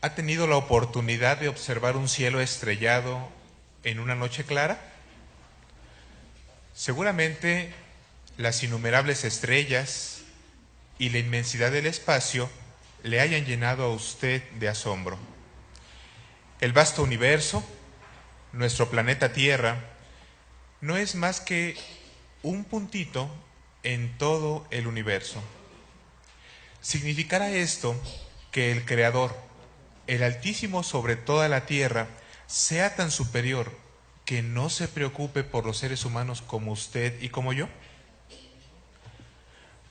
¿Ha 0.00 0.14
tenido 0.14 0.46
la 0.46 0.54
oportunidad 0.54 1.38
de 1.38 1.48
observar 1.48 1.96
un 1.96 2.08
cielo 2.08 2.40
estrellado 2.40 3.28
en 3.82 3.98
una 3.98 4.14
noche 4.14 4.44
clara? 4.44 4.78
Seguramente 6.72 7.72
las 8.36 8.62
innumerables 8.62 9.24
estrellas 9.24 10.20
y 11.00 11.08
la 11.08 11.18
inmensidad 11.18 11.72
del 11.72 11.86
espacio 11.86 12.48
le 13.02 13.20
hayan 13.20 13.44
llenado 13.44 13.86
a 13.86 13.92
usted 13.92 14.48
de 14.52 14.68
asombro. 14.68 15.18
El 16.60 16.72
vasto 16.72 17.02
universo, 17.02 17.64
nuestro 18.52 18.90
planeta 18.90 19.32
Tierra, 19.32 19.80
no 20.80 20.96
es 20.96 21.16
más 21.16 21.40
que 21.40 21.76
un 22.44 22.62
puntito 22.62 23.28
en 23.82 24.16
todo 24.16 24.64
el 24.70 24.86
universo. 24.86 25.42
¿Significará 26.80 27.50
esto 27.50 28.00
que 28.52 28.70
el 28.70 28.84
Creador, 28.84 29.47
el 30.08 30.22
Altísimo 30.24 30.82
sobre 30.82 31.14
toda 31.14 31.48
la 31.48 31.66
tierra, 31.66 32.08
sea 32.46 32.96
tan 32.96 33.10
superior 33.10 33.70
que 34.24 34.42
no 34.42 34.70
se 34.70 34.88
preocupe 34.88 35.44
por 35.44 35.64
los 35.64 35.78
seres 35.78 36.04
humanos 36.04 36.42
como 36.42 36.72
usted 36.72 37.22
y 37.22 37.28
como 37.28 37.52
yo? 37.52 37.68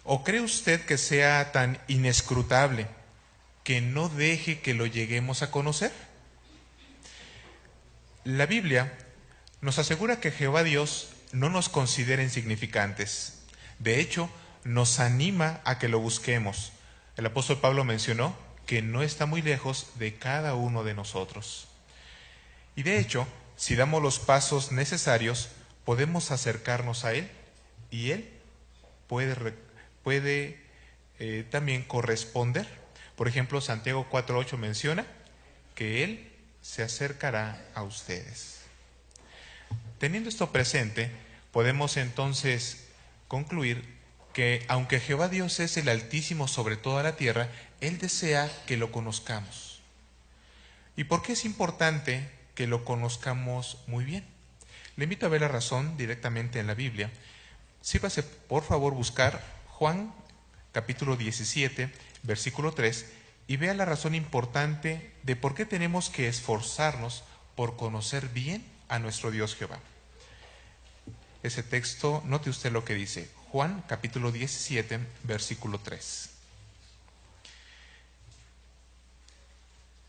¿O 0.03 0.23
cree 0.23 0.41
usted 0.41 0.85
que 0.85 0.97
sea 0.97 1.51
tan 1.51 1.79
inescrutable 1.87 2.87
que 3.63 3.81
no 3.81 4.09
deje 4.09 4.61
que 4.61 4.73
lo 4.73 4.85
lleguemos 4.85 5.41
a 5.41 5.51
conocer? 5.51 5.91
La 8.23 8.45
Biblia 8.45 8.97
nos 9.61 9.79
asegura 9.79 10.19
que 10.19 10.31
Jehová 10.31 10.63
Dios 10.63 11.09
no 11.31 11.49
nos 11.49 11.69
considera 11.69 12.23
insignificantes. 12.23 13.43
De 13.79 13.99
hecho, 13.99 14.29
nos 14.63 14.99
anima 14.99 15.61
a 15.63 15.77
que 15.77 15.89
lo 15.89 15.99
busquemos. 15.99 16.71
El 17.17 17.25
apóstol 17.25 17.59
Pablo 17.59 17.83
mencionó 17.83 18.46
que 18.67 18.83
no 18.83 19.01
está 19.01 19.25
muy 19.25 19.41
lejos 19.41 19.87
de 19.95 20.13
cada 20.15 20.53
uno 20.53 20.83
de 20.83 20.93
nosotros. 20.93 21.69
Y 22.75 22.83
de 22.83 22.99
hecho, 22.99 23.25
si 23.55 23.75
damos 23.75 24.03
los 24.03 24.19
pasos 24.19 24.71
necesarios, 24.71 25.49
podemos 25.85 26.29
acercarnos 26.29 27.05
a 27.05 27.13
Él 27.13 27.31
y 27.89 28.11
Él 28.11 28.29
puede, 29.07 29.35
puede 30.03 30.59
eh, 31.17 31.45
también 31.49 31.83
corresponder. 31.83 32.67
Por 33.15 33.27
ejemplo, 33.27 33.61
Santiago 33.61 34.05
4.8 34.11 34.57
menciona 34.57 35.07
que 35.73 36.03
Él 36.03 36.31
se 36.61 36.83
acercará 36.83 37.65
a 37.73 37.83
ustedes. 37.83 38.59
Teniendo 39.97 40.29
esto 40.29 40.51
presente, 40.51 41.09
podemos 41.51 41.97
entonces 41.97 42.89
concluir 43.29 43.96
que 44.37 44.63
aunque 44.67 44.99
Jehová 44.99 45.29
Dios 45.29 45.59
es 45.59 45.77
el 45.77 45.89
Altísimo 45.89 46.47
sobre 46.47 46.77
toda 46.77 47.01
la 47.01 47.15
tierra, 47.15 47.49
Él 47.81 47.97
desea 47.97 48.47
que 48.67 48.77
lo 48.77 48.91
conozcamos. 48.91 49.81
¿Y 50.95 51.05
por 51.05 51.23
qué 51.23 51.31
es 51.31 51.43
importante 51.43 52.29
que 52.53 52.67
lo 52.67 52.85
conozcamos 52.85 53.79
muy 53.87 54.05
bien? 54.05 54.23
Le 54.95 55.05
invito 55.05 55.25
a 55.25 55.29
ver 55.29 55.41
la 55.41 55.47
razón 55.47 55.97
directamente 55.97 56.59
en 56.59 56.67
la 56.67 56.75
Biblia. 56.75 57.09
Sírvase, 57.81 58.21
por 58.21 58.63
favor, 58.63 58.93
buscar 58.93 59.43
Juan 59.69 60.13
capítulo 60.71 61.17
17, 61.17 61.91
versículo 62.21 62.73
3, 62.73 63.07
y 63.47 63.57
vea 63.57 63.73
la 63.73 63.85
razón 63.85 64.13
importante 64.13 65.13
de 65.23 65.35
por 65.35 65.55
qué 65.55 65.65
tenemos 65.65 66.11
que 66.11 66.27
esforzarnos 66.27 67.23
por 67.55 67.75
conocer 67.75 68.27
bien 68.29 68.63
a 68.87 68.99
nuestro 68.99 69.31
Dios 69.31 69.55
Jehová. 69.55 69.79
Ese 71.41 71.63
texto, 71.63 72.21
note 72.27 72.51
usted 72.51 72.71
lo 72.71 72.85
que 72.85 72.93
dice. 72.93 73.35
Juan 73.51 73.81
capítulo 73.87 74.31
17, 74.33 74.99
versículo 75.23 75.79
3. 75.79 76.29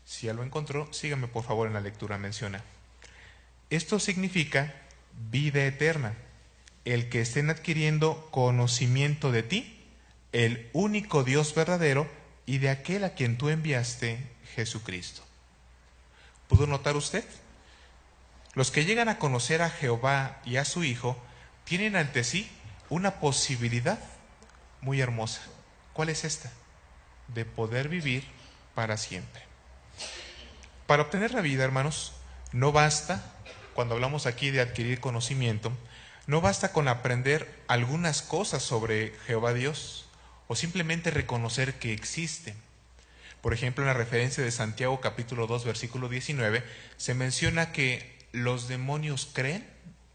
Si 0.05 0.27
ya 0.27 0.33
lo 0.33 0.43
encontró, 0.43 0.91
sígame 0.91 1.27
por 1.27 1.45
favor 1.45 1.67
en 1.67 1.73
la 1.73 1.79
lectura. 1.79 2.17
Menciona. 2.17 2.61
Esto 3.69 3.99
significa 3.99 4.75
vida 5.31 5.63
eterna, 5.65 6.15
el 6.83 7.07
que 7.07 7.21
estén 7.21 7.49
adquiriendo 7.49 8.27
conocimiento 8.31 9.31
de 9.31 9.43
ti, 9.43 9.85
el 10.33 10.69
único 10.73 11.23
Dios 11.23 11.55
verdadero 11.55 12.09
y 12.45 12.57
de 12.57 12.69
aquel 12.69 13.05
a 13.05 13.13
quien 13.13 13.37
tú 13.37 13.47
enviaste, 13.47 14.19
Jesucristo. 14.55 15.23
¿Pudo 16.49 16.67
notar 16.67 16.97
usted? 16.97 17.23
Los 18.53 18.71
que 18.71 18.83
llegan 18.83 19.07
a 19.07 19.17
conocer 19.17 19.61
a 19.61 19.69
Jehová 19.69 20.41
y 20.43 20.57
a 20.57 20.65
su 20.65 20.83
Hijo 20.83 21.15
tienen 21.63 21.95
ante 21.95 22.25
sí 22.25 22.51
una 22.89 23.19
posibilidad 23.19 23.99
muy 24.81 25.01
hermosa. 25.01 25.41
¿Cuál 25.93 26.09
es 26.09 26.23
esta? 26.23 26.51
De 27.27 27.45
poder 27.45 27.89
vivir 27.89 28.23
para 28.75 28.97
siempre. 28.97 29.43
Para 30.87 31.03
obtener 31.03 31.33
la 31.33 31.41
vida, 31.41 31.63
hermanos, 31.63 32.13
no 32.51 32.71
basta, 32.71 33.23
cuando 33.73 33.95
hablamos 33.95 34.25
aquí 34.25 34.49
de 34.49 34.61
adquirir 34.61 34.99
conocimiento, 34.99 35.71
no 36.25 36.41
basta 36.41 36.73
con 36.73 36.87
aprender 36.87 37.47
algunas 37.67 38.21
cosas 38.21 38.63
sobre 38.63 39.13
Jehová 39.25 39.53
Dios 39.53 40.07
o 40.47 40.55
simplemente 40.55 41.11
reconocer 41.11 41.75
que 41.79 41.93
existe. 41.93 42.55
Por 43.41 43.53
ejemplo, 43.53 43.83
en 43.83 43.87
la 43.87 43.93
referencia 43.93 44.43
de 44.43 44.51
Santiago 44.51 44.99
capítulo 44.99 45.47
2 45.47 45.65
versículo 45.65 46.09
19 46.09 46.63
se 46.97 47.13
menciona 47.13 47.71
que 47.71 48.17
los 48.31 48.67
demonios 48.67 49.29
creen 49.31 49.67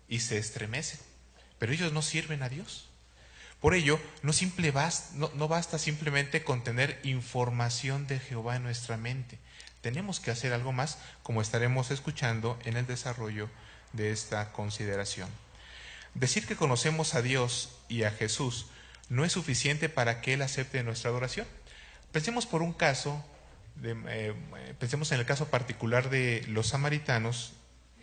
y 0.08 0.20
se 0.20 0.38
estremecen, 0.38 1.00
pero 1.58 1.72
ellos 1.72 1.92
no 1.92 2.02
sirven 2.02 2.42
a 2.42 2.48
Dios. 2.48 2.88
Por 3.60 3.74
ello, 3.74 3.98
no, 4.22 4.34
simple 4.34 4.74
no, 5.14 5.48
basta 5.48 5.78
simplemente 5.78 6.44
con 6.44 6.62
tener 6.62 7.00
información 7.02 8.06
de 8.06 8.20
Jehová 8.20 8.56
en 8.56 8.62
nuestra 8.62 8.98
mente. 8.98 9.38
Tenemos 9.80 10.20
que 10.20 10.30
hacer 10.30 10.52
algo 10.52 10.72
más, 10.72 10.98
como 11.22 11.40
estaremos 11.40 11.90
escuchando 11.90 12.58
en 12.64 12.76
el 12.76 12.86
desarrollo 12.86 13.48
de 13.94 14.12
esta 14.12 14.52
consideración. 14.52 15.30
Decir 16.14 16.46
que 16.46 16.56
conocemos 16.56 17.14
a 17.14 17.22
Dios 17.22 17.78
y 17.88 18.02
a 18.02 18.10
Jesús 18.10 18.66
no 19.08 19.24
es 19.24 19.32
suficiente 19.32 19.88
para 19.88 20.20
que 20.20 20.34
Él 20.34 20.42
acepte 20.42 20.82
nuestra 20.82 21.10
adoración. 21.10 21.46
Pensemos 22.12 22.46
por 22.46 22.60
un 22.62 22.72
caso, 22.72 23.24
eh, 23.82 24.34
pensemos 24.78 25.10
en 25.12 25.20
el 25.20 25.26
caso 25.26 25.48
particular 25.48 26.10
de 26.10 26.44
los 26.48 26.68
samaritanos 26.68 27.54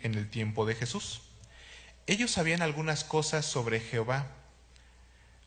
en 0.02 0.14
el 0.14 0.28
tiempo 0.28 0.66
de 0.66 0.74
Jesús. 0.74 1.22
Ellos 2.06 2.32
sabían 2.32 2.62
algunas 2.62 3.04
cosas 3.04 3.46
sobre 3.46 3.80
Jehová. 3.80 4.26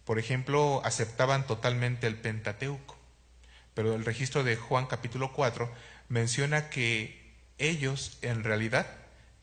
Por 0.06 0.20
ejemplo, 0.20 0.82
aceptaban 0.86 1.46
totalmente 1.48 2.08
el 2.08 2.16
Pentateuco. 2.16 2.98
Pero 3.74 3.94
el 3.94 4.06
registro 4.06 4.44
de 4.44 4.56
Juan 4.56 4.86
capítulo 4.86 5.34
4 5.34 5.70
menciona 6.08 6.70
que 6.70 7.34
ellos 7.58 8.18
en 8.22 8.44
realidad 8.44 8.88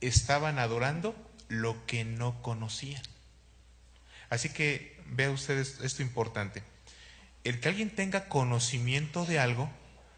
estaban 0.01 0.59
adorando 0.59 1.15
lo 1.49 1.85
que 1.87 2.05
no 2.05 2.41
conocían. 2.41 3.03
Así 4.31 4.49
que 4.49 4.99
vea 5.07 5.31
ustedes 5.31 5.81
esto 5.83 6.03
importante. 6.03 6.63
El 7.45 7.61
que 7.61 7.69
alguien 7.69 7.91
tenga 7.91 8.29
conocimiento 8.29 9.27
de 9.27 9.39
algo 9.39 9.71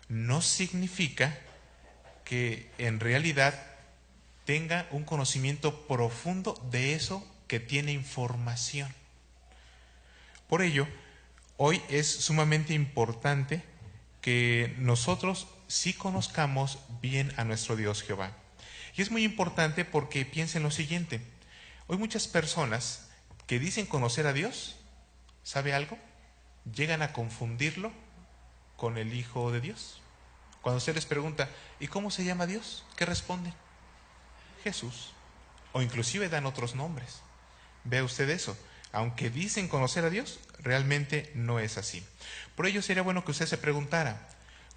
no 0.09 0.43
significa 0.43 1.37
que 2.25 2.71
en 2.79 3.01
realidad 3.01 3.74
tenga 4.45 4.87
un 4.91 5.05
conocimiento 5.05 5.87
profundo 5.87 6.55
de 6.71 6.95
eso 6.95 7.27
que 7.49 7.61
tiene 7.61 7.93
información. 7.93 8.95
Por 10.49 10.63
ello, 10.63 10.87
hoy 11.57 11.81
es 11.89 12.09
sumamente 12.09 12.75
importante 12.75 13.63
que 14.21 14.75
nosotros 14.79 15.49
sí 15.69 15.93
conozcamos 15.93 16.79
bien 17.01 17.33
a 17.37 17.45
nuestro 17.45 17.77
Dios 17.77 18.03
Jehová. 18.03 18.33
Y 18.97 19.03
es 19.03 19.11
muy 19.11 19.25
importante 19.25 19.85
porque 19.85 20.25
piensen 20.25 20.63
lo 20.63 20.71
siguiente. 20.71 21.21
Hoy 21.87 21.99
muchas 21.99 22.29
personas 22.29 23.09
que 23.47 23.59
dicen 23.59 23.87
conocer 23.87 24.27
a 24.27 24.33
Dios, 24.33 24.77
¿sabe 25.43 25.75
algo? 25.75 25.99
Llegan 26.73 27.03
a 27.03 27.13
confundirlo 27.13 27.93
con 28.77 28.97
el 28.99 29.15
Hijo 29.15 29.51
de 29.51 29.61
Dios. 29.61 30.01
Cuando 30.63 30.79
usted 30.79 30.95
les 30.95 31.07
pregunta, 31.07 31.51
¿y 31.81 31.89
cómo 31.89 32.11
se 32.11 32.25
llama 32.25 32.47
Dios? 32.47 32.85
¿Qué 32.97 33.05
responden? 33.05 33.53
Jesús. 34.65 35.13
O 35.73 35.83
inclusive 35.83 36.29
dan 36.29 36.47
otros 36.47 36.75
nombres. 36.75 37.21
Vea 37.85 38.03
usted 38.03 38.29
eso. 38.31 38.57
Aunque 38.93 39.29
dicen 39.29 39.69
conocer 39.69 40.05
a 40.05 40.11
Dios, 40.11 40.41
realmente 40.59 41.31
no 41.35 41.59
es 41.59 41.77
así. 41.79 42.03
Por 42.57 42.67
ello 42.67 42.81
sería 42.81 43.03
bueno 43.03 43.25
que 43.25 43.33
usted 43.33 43.47
se 43.47 43.59
preguntara, 43.59 44.29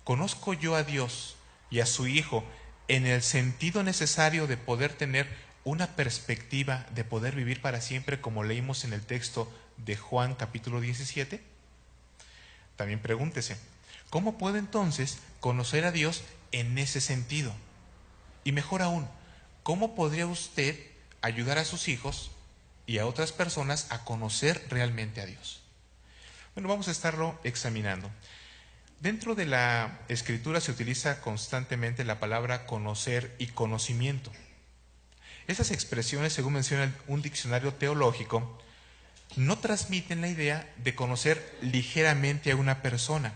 ¿conozco 0.04 0.54
yo 0.54 0.76
a 0.76 0.84
Dios 0.84 1.38
y 1.70 1.80
a 1.80 1.86
su 1.86 2.08
Hijo 2.08 2.44
en 2.88 3.06
el 3.06 3.22
sentido 3.22 3.84
necesario 3.84 4.48
de 4.48 4.58
poder 4.58 4.94
tener 4.94 5.28
una 5.64 5.96
perspectiva 5.96 6.86
de 6.96 7.04
poder 7.04 7.36
vivir 7.36 7.62
para 7.62 7.82
siempre 7.82 8.22
como 8.22 8.44
leímos 8.44 8.86
en 8.86 8.94
el 8.94 9.06
texto 9.06 9.52
de 9.78 9.96
Juan 9.96 10.36
capítulo 10.36 10.82
17? 10.82 11.42
También 12.76 13.00
pregúntese, 13.00 13.58
¿cómo 14.10 14.38
puedo 14.38 14.58
entonces 14.58 15.20
conocer 15.40 15.86
a 15.86 15.92
Dios 15.92 16.24
en 16.52 16.78
ese 16.78 17.02
sentido? 17.02 17.54
Y 18.44 18.52
mejor 18.52 18.82
aún, 18.82 19.08
¿cómo 19.68 19.96
podría 19.96 20.28
usted 20.28 20.80
ayudar 21.22 21.58
a 21.58 21.66
sus 21.66 21.90
hijos 21.90 22.32
y 22.86 23.00
a 23.00 23.06
otras 23.06 23.34
personas 23.34 23.88
a 23.90 24.06
conocer 24.06 24.66
realmente 24.70 25.20
a 25.20 25.26
Dios? 25.26 25.60
Bueno, 26.56 26.70
vamos 26.70 26.88
a 26.88 26.92
estarlo 26.92 27.38
examinando. 27.44 28.10
Dentro 29.02 29.36
de 29.36 29.46
la 29.46 30.00
escritura 30.08 30.62
se 30.62 30.72
utiliza 30.72 31.20
constantemente 31.20 32.06
la 32.06 32.18
palabra 32.18 32.66
conocer 32.66 33.36
y 33.40 33.48
conocimiento. 33.48 34.32
Esas 35.48 35.72
expresiones, 35.72 36.32
según 36.32 36.54
menciona 36.54 36.96
un 37.08 37.22
diccionario 37.22 37.74
teológico, 37.74 38.58
no 39.36 39.58
transmiten 39.58 40.22
la 40.22 40.30
idea 40.30 40.74
de 40.78 40.96
conocer 40.96 41.58
ligeramente 41.60 42.52
a 42.52 42.56
una 42.56 42.82
persona. 42.82 43.34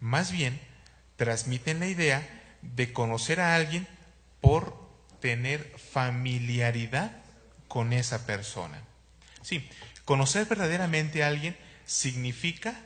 Más 0.00 0.32
bien, 0.32 0.58
transmiten 1.16 1.80
la 1.80 1.88
idea 1.88 2.26
de 2.62 2.94
conocer 2.94 3.40
a 3.40 3.54
alguien 3.56 3.86
por 4.40 4.83
tener 5.24 5.72
familiaridad 5.78 7.10
con 7.66 7.94
esa 7.94 8.26
persona. 8.26 8.82
Sí, 9.40 9.66
conocer 10.04 10.44
verdaderamente 10.44 11.24
a 11.24 11.28
alguien 11.28 11.56
significa 11.86 12.78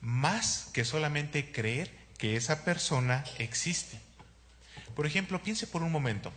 más 0.00 0.70
que 0.72 0.86
solamente 0.86 1.52
creer 1.52 1.94
que 2.16 2.36
esa 2.36 2.64
persona 2.64 3.26
existe. 3.36 4.00
Por 4.96 5.04
ejemplo, 5.04 5.42
piense 5.42 5.66
por 5.66 5.82
un 5.82 5.92
momento, 5.92 6.32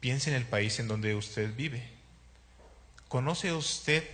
piense 0.00 0.28
en 0.28 0.36
el 0.36 0.44
país 0.44 0.78
en 0.80 0.86
donde 0.86 1.14
usted 1.14 1.56
vive. 1.56 1.88
¿Conoce 3.08 3.54
usted 3.54 4.04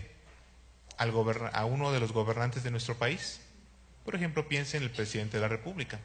al 0.98 1.12
a 1.52 1.64
uno 1.64 1.90
de 1.90 1.98
los 1.98 2.12
gobernantes 2.12 2.62
de 2.62 2.70
nuestro 2.70 2.96
país? 2.96 3.40
Por 4.04 4.14
ejemplo, 4.14 4.46
piense 4.46 4.76
en 4.76 4.84
el 4.84 4.92
presidente 4.92 5.38
de 5.38 5.40
la 5.40 5.48
República. 5.48 5.98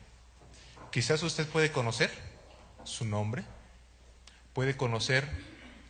Quizás 0.89 1.21
usted 1.21 1.47
puede 1.47 1.71
conocer 1.71 2.09
su 2.83 3.05
nombre, 3.05 3.43
puede 4.53 4.77
conocer 4.77 5.27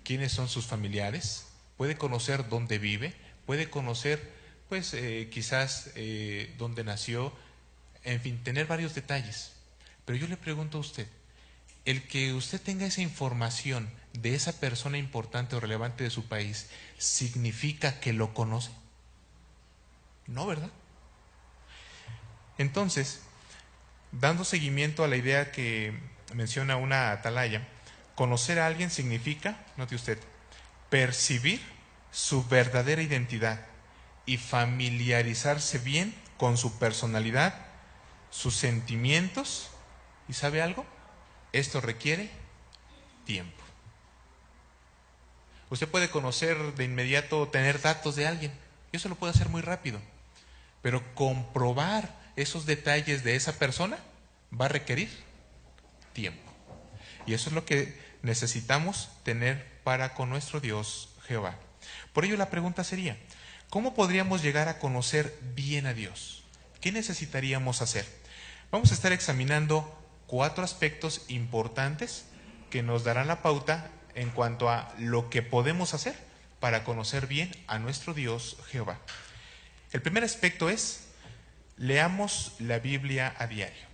quiénes 0.03 0.31
son 0.31 0.49
sus 0.49 0.65
familiares, 0.65 1.47
puede 1.77 1.97
conocer 1.97 2.49
dónde 2.49 2.79
vive, 2.79 3.13
puede 3.45 3.69
conocer 3.69 4.31
pues 4.69 4.93
eh, 4.93 5.29
quizás 5.31 5.91
eh, 5.95 6.53
dónde 6.57 6.83
nació, 6.83 7.33
en 8.03 8.21
fin, 8.21 8.41
tener 8.43 8.65
varios 8.65 8.95
detalles. 8.95 9.53
Pero 10.05 10.17
yo 10.17 10.27
le 10.27 10.37
pregunto 10.37 10.77
a 10.77 10.81
usted, 10.81 11.07
el 11.85 12.07
que 12.07 12.33
usted 12.33 12.61
tenga 12.61 12.85
esa 12.85 13.01
información 13.01 13.89
de 14.13 14.35
esa 14.35 14.59
persona 14.59 14.97
importante 14.97 15.55
o 15.55 15.59
relevante 15.59 16.03
de 16.03 16.09
su 16.09 16.25
país, 16.25 16.69
¿significa 16.97 17.99
que 17.99 18.13
lo 18.13 18.33
conoce? 18.33 18.71
No, 20.27 20.47
¿verdad? 20.47 20.69
Entonces, 22.57 23.21
dando 24.11 24.43
seguimiento 24.43 25.03
a 25.03 25.07
la 25.07 25.17
idea 25.17 25.51
que 25.51 25.93
menciona 26.33 26.77
una 26.77 27.11
atalaya, 27.11 27.67
conocer 28.15 28.59
a 28.59 28.67
alguien 28.67 28.89
significa, 28.89 29.57
note 29.77 29.95
usted, 29.95 30.19
percibir 30.89 31.61
su 32.11 32.45
verdadera 32.47 33.01
identidad 33.01 33.65
y 34.25 34.37
familiarizarse 34.37 35.79
bien 35.79 36.13
con 36.37 36.57
su 36.57 36.77
personalidad, 36.77 37.55
sus 38.29 38.55
sentimientos. 38.55 39.69
¿Y 40.27 40.33
sabe 40.33 40.61
algo? 40.61 40.85
Esto 41.51 41.81
requiere 41.81 42.29
tiempo. 43.25 43.63
Usted 45.69 45.87
puede 45.87 46.09
conocer 46.09 46.75
de 46.75 46.83
inmediato, 46.83 47.47
tener 47.47 47.81
datos 47.81 48.15
de 48.15 48.27
alguien, 48.27 48.51
y 48.91 48.97
eso 48.97 49.09
lo 49.09 49.15
puede 49.15 49.31
hacer 49.33 49.49
muy 49.49 49.61
rápido, 49.61 49.99
pero 50.83 51.03
comprobar 51.15 52.15
esos 52.35 52.67
detalles 52.67 53.23
de 53.23 53.35
esa 53.35 53.57
persona 53.57 53.97
va 54.59 54.65
a 54.65 54.69
requerir 54.69 55.09
tiempo. 56.13 56.51
Y 57.25 57.33
eso 57.33 57.49
es 57.49 57.55
lo 57.55 57.65
que 57.65 58.02
necesitamos 58.23 59.09
tener 59.23 59.63
para 59.83 60.15
con 60.15 60.29
nuestro 60.29 60.59
Dios 60.59 61.09
Jehová. 61.27 61.55
Por 62.13 62.25
ello 62.25 62.37
la 62.37 62.49
pregunta 62.49 62.83
sería, 62.83 63.17
¿cómo 63.69 63.93
podríamos 63.93 64.41
llegar 64.41 64.69
a 64.69 64.79
conocer 64.79 65.37
bien 65.53 65.85
a 65.85 65.93
Dios? 65.93 66.43
¿Qué 66.81 66.91
necesitaríamos 66.91 67.81
hacer? 67.81 68.07
Vamos 68.71 68.91
a 68.91 68.95
estar 68.95 69.11
examinando 69.11 69.99
cuatro 70.25 70.63
aspectos 70.63 71.25
importantes 71.27 72.25
que 72.71 72.81
nos 72.81 73.03
darán 73.03 73.27
la 73.27 73.43
pauta 73.43 73.91
en 74.15 74.29
cuanto 74.31 74.69
a 74.69 74.91
lo 74.97 75.29
que 75.29 75.41
podemos 75.41 75.93
hacer 75.93 76.15
para 76.59 76.83
conocer 76.83 77.27
bien 77.27 77.51
a 77.67 77.77
nuestro 77.77 78.13
Dios 78.13 78.57
Jehová. 78.71 78.99
El 79.91 80.01
primer 80.01 80.23
aspecto 80.23 80.69
es, 80.69 81.09
leamos 81.77 82.53
la 82.59 82.79
Biblia 82.79 83.35
a 83.37 83.47
diario. 83.47 83.93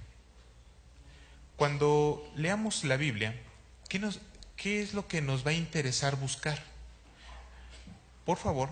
Cuando 1.58 2.32
leamos 2.36 2.86
la 2.86 2.96
Biblia, 2.96 3.36
¿qué, 3.90 4.00
nos, 4.00 4.20
¿qué 4.56 4.82
es 4.82 4.94
lo 4.94 5.08
que 5.08 5.22
nos 5.22 5.46
va 5.46 5.52
a 5.52 5.56
interesar 5.56 6.16
buscar? 6.16 6.64
Por 8.24 8.38
favor, 8.38 8.70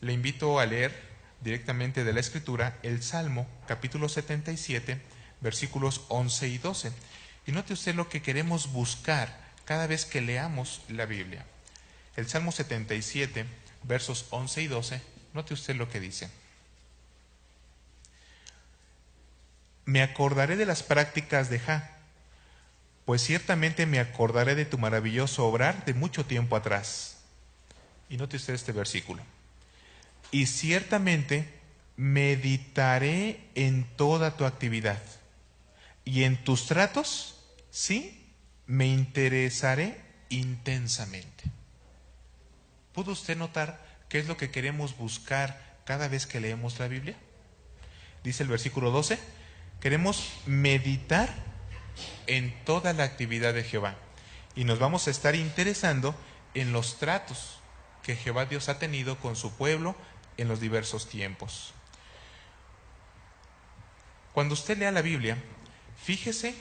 le 0.00 0.12
invito 0.12 0.60
a 0.60 0.66
leer 0.66 1.08
directamente 1.40 2.04
de 2.04 2.12
la 2.12 2.20
Escritura 2.20 2.78
el 2.82 3.02
Salmo 3.02 3.46
capítulo 3.66 4.08
77, 4.08 5.00
versículos 5.40 6.02
11 6.08 6.48
y 6.48 6.58
12. 6.58 6.92
Y 7.46 7.52
note 7.52 7.72
usted 7.72 7.94
lo 7.94 8.08
que 8.08 8.22
queremos 8.22 8.70
buscar 8.72 9.34
cada 9.64 9.86
vez 9.86 10.04
que 10.04 10.20
leamos 10.20 10.82
la 10.88 11.06
Biblia. 11.06 11.44
El 12.16 12.28
Salmo 12.28 12.52
77, 12.52 13.46
versos 13.84 14.26
11 14.30 14.62
y 14.62 14.66
12, 14.66 15.02
note 15.32 15.54
usted 15.54 15.76
lo 15.76 15.88
que 15.88 16.00
dice. 16.00 16.30
Me 19.86 20.02
acordaré 20.02 20.56
de 20.56 20.66
las 20.66 20.82
prácticas 20.82 21.48
de 21.48 21.60
Ja 21.60 21.97
pues 23.08 23.24
ciertamente 23.24 23.86
me 23.86 24.00
acordaré 24.00 24.54
de 24.54 24.66
tu 24.66 24.76
maravilloso 24.76 25.46
obrar 25.46 25.86
de 25.86 25.94
mucho 25.94 26.26
tiempo 26.26 26.56
atrás. 26.56 27.16
Y 28.10 28.18
note 28.18 28.36
usted 28.36 28.52
este 28.52 28.72
versículo. 28.72 29.22
Y 30.30 30.44
ciertamente 30.44 31.48
meditaré 31.96 33.40
en 33.54 33.84
toda 33.96 34.36
tu 34.36 34.44
actividad. 34.44 35.00
Y 36.04 36.24
en 36.24 36.36
tus 36.44 36.66
tratos, 36.66 37.40
sí, 37.70 38.26
me 38.66 38.86
interesaré 38.86 39.98
intensamente. 40.28 41.44
¿Pudo 42.92 43.12
usted 43.12 43.38
notar 43.38 43.82
qué 44.10 44.18
es 44.18 44.26
lo 44.26 44.36
que 44.36 44.50
queremos 44.50 44.98
buscar 44.98 45.78
cada 45.86 46.08
vez 46.08 46.26
que 46.26 46.40
leemos 46.40 46.78
la 46.78 46.88
Biblia? 46.88 47.16
Dice 48.22 48.42
el 48.42 48.50
versículo 48.50 48.90
12, 48.90 49.18
queremos 49.80 50.30
meditar 50.44 51.47
en 52.26 52.54
toda 52.64 52.92
la 52.92 53.04
actividad 53.04 53.54
de 53.54 53.64
Jehová. 53.64 53.96
Y 54.54 54.64
nos 54.64 54.78
vamos 54.78 55.06
a 55.06 55.10
estar 55.10 55.34
interesando 55.34 56.14
en 56.54 56.72
los 56.72 56.98
tratos 56.98 57.60
que 58.02 58.16
Jehová 58.16 58.46
Dios 58.46 58.68
ha 58.68 58.78
tenido 58.78 59.18
con 59.18 59.36
su 59.36 59.52
pueblo 59.52 59.94
en 60.36 60.48
los 60.48 60.60
diversos 60.60 61.08
tiempos. 61.08 61.72
Cuando 64.32 64.54
usted 64.54 64.78
lea 64.78 64.92
la 64.92 65.02
Biblia, 65.02 65.36
fíjese 66.02 66.54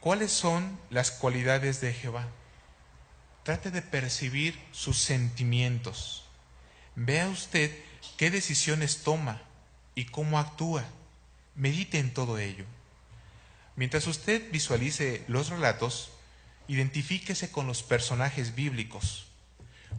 cuáles 0.00 0.32
son 0.32 0.78
las 0.90 1.10
cualidades 1.10 1.80
de 1.80 1.92
Jehová. 1.92 2.26
Trate 3.44 3.70
de 3.70 3.82
percibir 3.82 4.58
sus 4.72 4.98
sentimientos. 4.98 6.24
Vea 6.96 7.28
usted 7.28 7.76
qué 8.16 8.30
decisiones 8.30 9.02
toma 9.02 9.42
y 9.94 10.06
cómo 10.06 10.38
actúa. 10.38 10.84
Medite 11.54 11.98
en 11.98 12.12
todo 12.12 12.38
ello. 12.38 12.64
Mientras 13.76 14.06
usted 14.06 14.50
visualice 14.52 15.24
los 15.26 15.48
relatos, 15.48 16.12
identifíquese 16.68 17.50
con 17.50 17.66
los 17.66 17.82
personajes 17.82 18.54
bíblicos. 18.54 19.26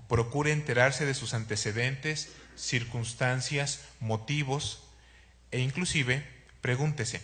Procure 0.08 0.52
enterarse 0.52 1.06
de 1.06 1.14
sus 1.14 1.34
antecedentes, 1.34 2.32
circunstancias, 2.56 3.82
motivos 4.00 4.84
e 5.52 5.60
inclusive 5.60 6.26
pregúntese, 6.62 7.22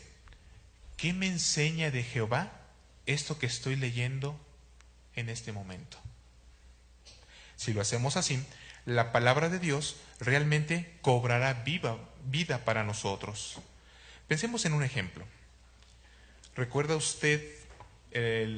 ¿qué 0.98 1.14
me 1.14 1.28
enseña 1.28 1.90
de 1.90 2.04
Jehová 2.04 2.52
esto 3.06 3.40
que 3.40 3.48
estoy 3.48 3.76
leyendo 3.76 4.40
en 5.16 5.30
este 5.30 5.52
momento? 5.52 5.98
Si 7.56 7.74
lo 7.74 7.82
hacemos 7.82 8.18
así, 8.18 8.44
la 8.86 9.12
palabra 9.12 9.50
de 9.50 9.60
Dios 9.60 9.98
realmente 10.20 10.98
cobrará 11.02 11.54
viva, 11.54 11.98
vida 12.26 12.66
para 12.66 12.84
nosotros. 12.84 13.60
Pensemos 14.28 14.66
en 14.66 14.74
un 14.74 14.84
ejemplo. 14.84 15.26
¿Recuerda 16.56 16.96
usted 16.96 17.42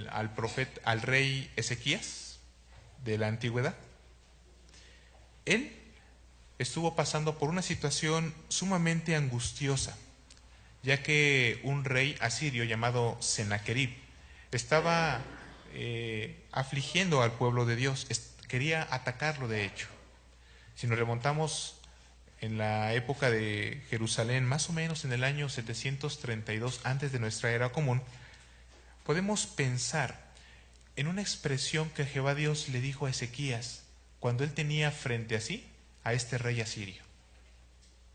al 0.09 0.33
profeta, 0.33 0.81
al 0.83 1.01
rey 1.01 1.51
Ezequías 1.55 2.39
de 3.03 3.17
la 3.17 3.27
antigüedad? 3.27 3.75
Él 5.45 5.71
estuvo 6.57 6.95
pasando 6.95 7.37
por 7.37 7.49
una 7.49 7.61
situación 7.61 8.33
sumamente 8.47 9.15
angustiosa, 9.15 9.97
ya 10.81 11.03
que 11.03 11.59
un 11.63 11.85
rey 11.85 12.17
asirio 12.19 12.63
llamado 12.63 13.17
Sennacherib 13.21 13.93
estaba 14.51 15.21
eh, 15.73 16.43
afligiendo 16.51 17.21
al 17.21 17.33
pueblo 17.33 17.65
de 17.65 17.75
Dios, 17.75 18.07
quería 18.47 18.87
atacarlo 18.91 19.47
de 19.47 19.65
hecho. 19.65 19.87
Si 20.75 20.87
nos 20.87 20.97
remontamos 20.97 21.79
en 22.43 22.57
la 22.57 22.93
época 22.93 23.31
de 23.31 23.81
Jerusalén, 23.89 24.43
más 24.43 24.69
o 24.69 24.73
menos 24.73 25.05
en 25.05 25.13
el 25.13 25.23
año 25.23 25.47
732 25.47 26.81
antes 26.83 27.13
de 27.13 27.19
nuestra 27.19 27.51
era 27.51 27.71
común, 27.71 28.01
podemos 29.05 29.47
pensar 29.47 30.19
en 30.97 31.07
una 31.07 31.21
expresión 31.21 31.89
que 31.91 32.05
Jehová 32.05 32.35
Dios 32.35 32.67
le 32.67 32.81
dijo 32.81 33.05
a 33.05 33.11
Ezequías 33.11 33.83
cuando 34.19 34.43
él 34.43 34.53
tenía 34.53 34.91
frente 34.91 35.37
a 35.37 35.41
sí 35.41 35.65
a 36.03 36.11
este 36.11 36.37
rey 36.37 36.59
asirio. 36.59 37.01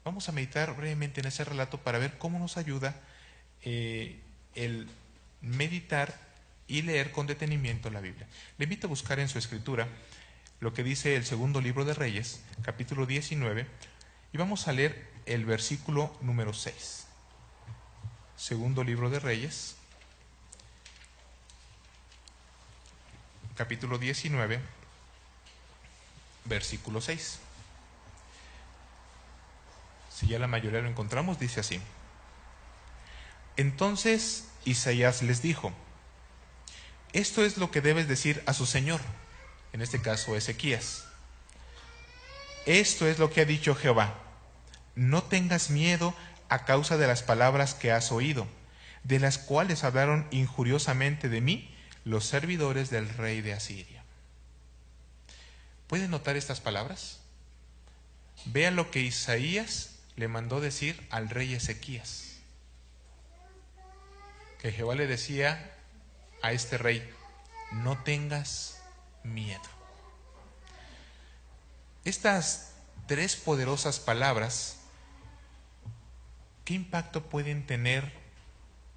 Vamos 0.05 0.29
a 0.29 0.33
meditar 0.33 0.77
brevemente 0.77 1.23
en 1.23 1.27
ese 1.27 1.45
relato 1.45 1.79
para 1.79 1.99
ver 1.99 2.19
cómo 2.19 2.39
nos 2.39 2.59
ayuda 2.59 3.01
eh, 3.65 4.21
el 4.55 4.89
meditar 5.41 6.15
y 6.67 6.83
leer 6.83 7.13
con 7.13 7.27
detenimiento 7.27 7.89
la 7.89 8.03
Biblia. 8.03 8.27
Le 8.59 8.65
invito 8.65 8.89
a 8.89 8.91
buscar 8.91 9.21
en 9.21 9.31
su 9.31 9.39
escritura 9.39 9.89
lo 10.61 10.75
que 10.75 10.85
dice 10.85 11.17
el 11.17 11.25
segundo 11.25 11.63
libro 11.63 11.87
de 11.87 11.95
Reyes, 11.95 12.43
capítulo 12.61 13.07
19, 13.07 13.67
y 14.33 14.39
vamos 14.39 14.69
a 14.69 14.73
leer 14.73 15.09
el 15.27 15.45
versículo 15.45 16.15
número 16.21 16.53
6. 16.53 17.07
Segundo 18.37 18.85
libro 18.85 19.11
de 19.11 19.19
Reyes, 19.19 19.77
capítulo 23.57 23.99
19, 23.99 24.61
versículo 26.45 27.01
6. 27.01 27.41
Si 30.15 30.27
ya 30.29 30.39
la 30.39 30.47
mayoría 30.47 30.81
lo 30.81 30.89
encontramos, 30.89 31.39
dice 31.39 31.61
así. 31.61 31.81
Entonces 33.57 34.49
Isaías 34.65 35.23
les 35.23 35.43
dijo, 35.43 35.73
esto 37.13 37.45
es 37.45 37.57
lo 37.57 37.71
que 37.71 37.81
debes 37.81 38.07
decir 38.07 38.43
a 38.47 38.55
su 38.55 38.67
Señor, 38.67 39.01
en 39.73 39.83
este 39.83 40.01
caso 40.01 40.37
Ezequías. 40.37 41.08
Esto 42.69 43.09
es 43.09 43.19
lo 43.19 43.31
que 43.31 43.41
ha 43.41 43.45
dicho 43.47 43.75
Jehová, 43.75 44.15
no 44.95 45.23
tengas 45.23 45.71
miedo 45.71 46.15
a 46.51 46.67
causa 46.67 46.99
de 46.99 47.07
las 47.07 47.23
palabras 47.23 47.73
que 47.73 47.93
has 47.93 48.13
oído, 48.13 48.47
de 49.05 49.19
las 49.19 49.39
cuales 49.39 49.85
hablaron 49.85 50.29
injuriosamente 50.33 51.31
de 51.31 51.41
mí 51.41 51.75
los 52.05 52.27
servidores 52.27 52.91
del 52.91 53.09
rey 53.09 53.41
de 53.41 53.55
Asiria. 53.55 54.05
¿Pueden 55.87 56.11
notar 56.11 56.37
estas 56.37 56.61
palabras? 56.61 57.21
Vean 58.45 58.77
lo 58.77 58.91
que 58.91 59.01
Isaías 59.01 60.01
le 60.17 60.29
mandó 60.29 60.61
decir 60.61 61.09
al 61.09 61.31
rey 61.31 61.55
Ezequías. 61.55 62.35
Que 64.61 64.73
Jehová 64.73 64.95
le 64.95 65.07
decía 65.07 65.75
a 66.43 66.53
este 66.53 66.77
rey, 66.77 67.09
no 67.73 67.97
tengas 68.03 68.83
miedo. 69.23 69.78
Estas 72.09 72.73
tres 73.07 73.37
poderosas 73.37 73.99
palabras, 73.99 74.79
¿qué 76.65 76.73
impacto 76.73 77.29
pueden 77.29 77.67
tener? 77.67 78.11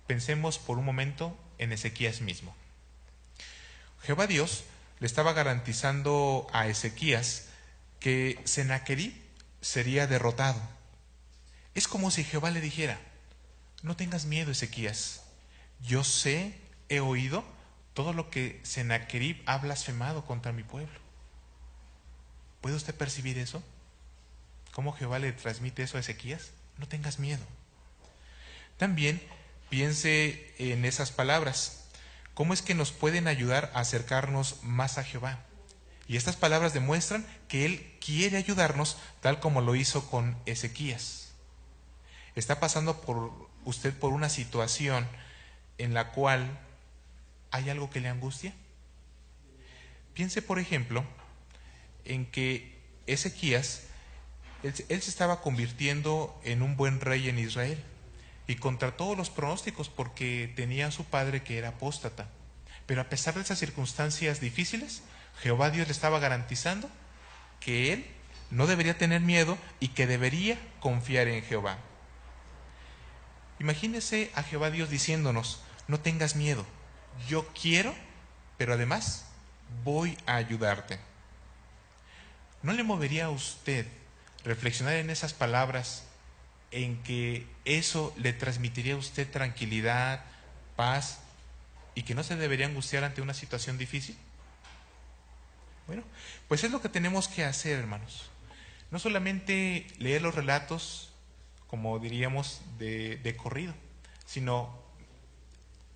Pensemos 0.08 0.58
por 0.58 0.78
un 0.78 0.86
momento 0.86 1.38
en 1.58 1.74
Ezequías 1.74 2.22
mismo. 2.22 2.56
Jehová 4.02 4.28
Dios 4.28 4.64
le 5.02 5.08
estaba 5.08 5.34
garantizando 5.34 6.48
a 6.54 6.70
Ezequías 6.70 7.48
que 8.00 8.40
Sennacherib 8.46 9.14
sería 9.60 10.08
derrotado. 10.08 10.62
Es 11.76 11.90
como 11.90 12.12
si 12.12 12.24
Jehová 12.24 12.50
le 12.50 12.62
dijera, 12.62 12.98
no 13.82 13.98
tengas 13.98 14.24
miedo, 14.24 14.52
Ezequías. 14.52 15.24
Yo 15.82 16.06
sé, 16.06 16.58
he 16.88 17.02
oído 17.02 17.44
todo 17.94 18.14
lo 18.14 18.30
que 18.30 18.62
Sennacherib 18.64 19.44
ha 19.48 19.58
blasfemado 19.58 20.24
contra 20.26 20.54
mi 20.54 20.64
pueblo. 20.64 21.01
¿Puede 22.62 22.76
usted 22.76 22.96
percibir 22.96 23.38
eso? 23.38 23.64
¿Cómo 24.72 24.94
Jehová 24.94 25.20
le 25.20 25.32
transmite 25.34 25.84
eso 25.84 25.98
a 25.98 26.00
Ezequías? 26.00 26.52
No 26.78 26.88
tengas 26.88 27.20
miedo. 27.20 27.44
También 28.78 29.22
piense 29.70 30.54
en 30.58 30.86
esas 30.86 31.12
palabras. 31.12 31.86
¿Cómo 32.34 32.54
es 32.54 32.62
que 32.62 32.76
nos 32.76 32.92
pueden 32.92 33.28
ayudar 33.28 33.72
a 33.74 33.82
acercarnos 33.82 34.64
más 34.64 34.98
a 34.98 35.04
Jehová? 35.04 35.40
Y 36.08 36.18
estas 36.18 36.36
palabras 36.36 36.74
demuestran 36.74 37.26
que 37.48 37.66
Él 37.66 37.98
quiere 38.04 38.38
ayudarnos 38.38 38.98
tal 39.22 39.40
como 39.40 39.62
lo 39.62 39.76
hizo 39.76 40.10
con 40.10 40.38
Ezequías. 40.46 41.32
Está 42.36 42.60
pasando 42.60 43.02
por 43.02 43.50
usted 43.66 43.94
por 43.94 44.14
una 44.14 44.30
situación 44.30 45.08
en 45.78 45.94
la 45.94 46.12
cual 46.12 46.60
hay 47.52 47.70
algo 47.70 47.90
que 47.90 48.00
le 48.00 48.10
angustia. 48.10 48.54
Piense, 50.14 50.42
por 50.42 50.60
ejemplo, 50.60 51.04
en 52.06 52.26
que 52.26 52.80
Ezequías, 53.08 53.84
él, 54.64 54.74
se 54.74 55.10
estaba 55.10 55.42
convirtiendo 55.42 56.40
en 56.44 56.62
un 56.62 56.78
buen 56.78 57.02
rey 57.02 57.30
en 57.30 57.40
Israel 57.40 57.84
y 58.48 58.56
contra 58.56 58.96
todos 58.96 59.18
los 59.18 59.30
pronósticos 59.30 59.90
porque 59.90 60.52
tenía 60.56 60.88
a 60.88 60.92
su 60.92 61.06
padre 61.06 61.44
que 61.44 61.58
era 61.58 61.70
apóstata. 61.70 62.30
Pero 62.86 63.02
a 63.02 63.10
pesar 63.10 63.34
de 63.36 63.42
esas 63.42 63.60
circunstancias 63.60 64.40
difíciles, 64.40 65.02
Jehová 65.42 65.72
Dios 65.72 65.88
le 65.88 65.94
estaba 65.94 66.20
garantizando 66.20 66.90
que 67.60 67.94
él 67.94 68.06
no 68.50 68.68
debería 68.68 68.98
tener 68.98 69.22
miedo 69.22 69.58
y 69.80 69.90
que 69.90 70.08
debería 70.08 70.60
confiar 70.80 71.28
en 71.28 71.44
Jehová. 71.44 71.78
Imagínese 73.60 74.32
a 74.36 74.44
Jehová 74.44 74.72
Dios 74.72 74.90
diciéndonos, 74.90 75.62
no 75.88 76.00
tengas 76.00 76.36
miedo, 76.36 76.66
yo 77.28 77.48
quiero, 77.60 77.94
pero 78.58 78.74
además 78.74 79.26
voy 79.84 80.18
a 80.26 80.36
ayudarte. 80.36 81.11
¿No 82.64 82.74
le 82.74 82.84
movería 82.84 83.26
a 83.26 83.30
usted 83.32 83.88
reflexionar 84.44 84.96
en 84.96 85.10
esas 85.10 85.34
palabras 85.34 86.04
en 86.70 87.02
que 87.04 87.48
eso 87.66 88.14
le 88.18 88.34
transmitiría 88.34 88.94
a 88.94 88.98
usted 88.98 89.30
tranquilidad, 89.30 90.24
paz 90.76 91.20
y 91.96 92.04
que 92.04 92.16
no 92.16 92.24
se 92.24 92.36
debería 92.36 92.68
angustiar 92.68 93.04
ante 93.04 93.22
una 93.22 93.34
situación 93.34 93.78
difícil? 93.78 94.16
Bueno, 95.88 96.04
pues 96.48 96.64
es 96.64 96.72
lo 96.72 96.82
que 96.82 96.90
tenemos 96.90 97.28
que 97.28 97.44
hacer, 97.44 97.80
hermanos. 97.80 98.30
No 98.92 99.00
solamente 99.00 99.88
leer 99.98 100.22
los 100.22 100.36
relatos, 100.36 101.12
como 101.68 101.98
diríamos, 101.98 102.62
de, 102.78 103.18
de 103.18 103.36
corrido, 103.36 103.74
sino 104.26 104.80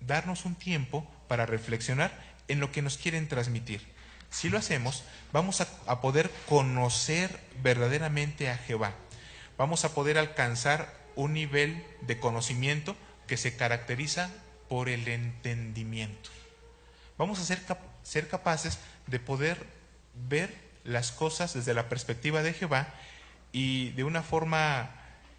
darnos 0.00 0.44
un 0.44 0.56
tiempo 0.56 1.08
para 1.28 1.46
reflexionar 1.46 2.12
en 2.48 2.58
lo 2.58 2.72
que 2.72 2.82
nos 2.82 2.98
quieren 2.98 3.28
transmitir. 3.28 3.95
Si 4.36 4.50
lo 4.50 4.58
hacemos, 4.58 5.02
vamos 5.32 5.62
a, 5.62 6.00
poder 6.02 6.30
conocer 6.46 7.40
verdaderamente 7.62 8.50
a 8.50 8.58
Jehová. 8.58 8.92
Vamos 9.56 9.86
a 9.86 9.94
poder 9.94 10.18
alcanzar 10.18 10.92
un 11.14 11.32
nivel 11.32 11.82
de 12.02 12.20
conocimiento 12.20 12.98
que 13.26 13.38
se 13.38 13.56
caracteriza 13.56 14.30
por 14.68 14.90
el 14.90 15.08
entendimiento. 15.08 16.28
Vamos 17.16 17.40
a 17.40 17.46
ser, 17.46 17.62
ser 18.02 18.28
capaces 18.28 18.78
de 19.06 19.20
poder 19.20 19.66
ver 20.28 20.54
las 20.84 21.12
cosas 21.12 21.54
desde 21.54 21.72
la 21.72 21.88
perspectiva 21.88 22.42
de 22.42 22.52
Jehová 22.52 22.92
y 23.52 23.92
de 23.92 24.04
una 24.04 24.22
forma 24.22 24.90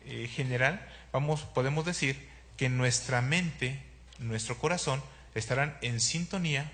eh, 0.05 0.27
general 0.27 0.83
vamos, 1.11 1.43
podemos 1.43 1.85
decir 1.85 2.27
que 2.57 2.67
nuestra 2.67 3.21
mente, 3.21 3.79
nuestro 4.17 4.57
corazón, 4.57 5.03
estarán 5.35 5.77
en 5.81 5.99
sintonía 5.99 6.71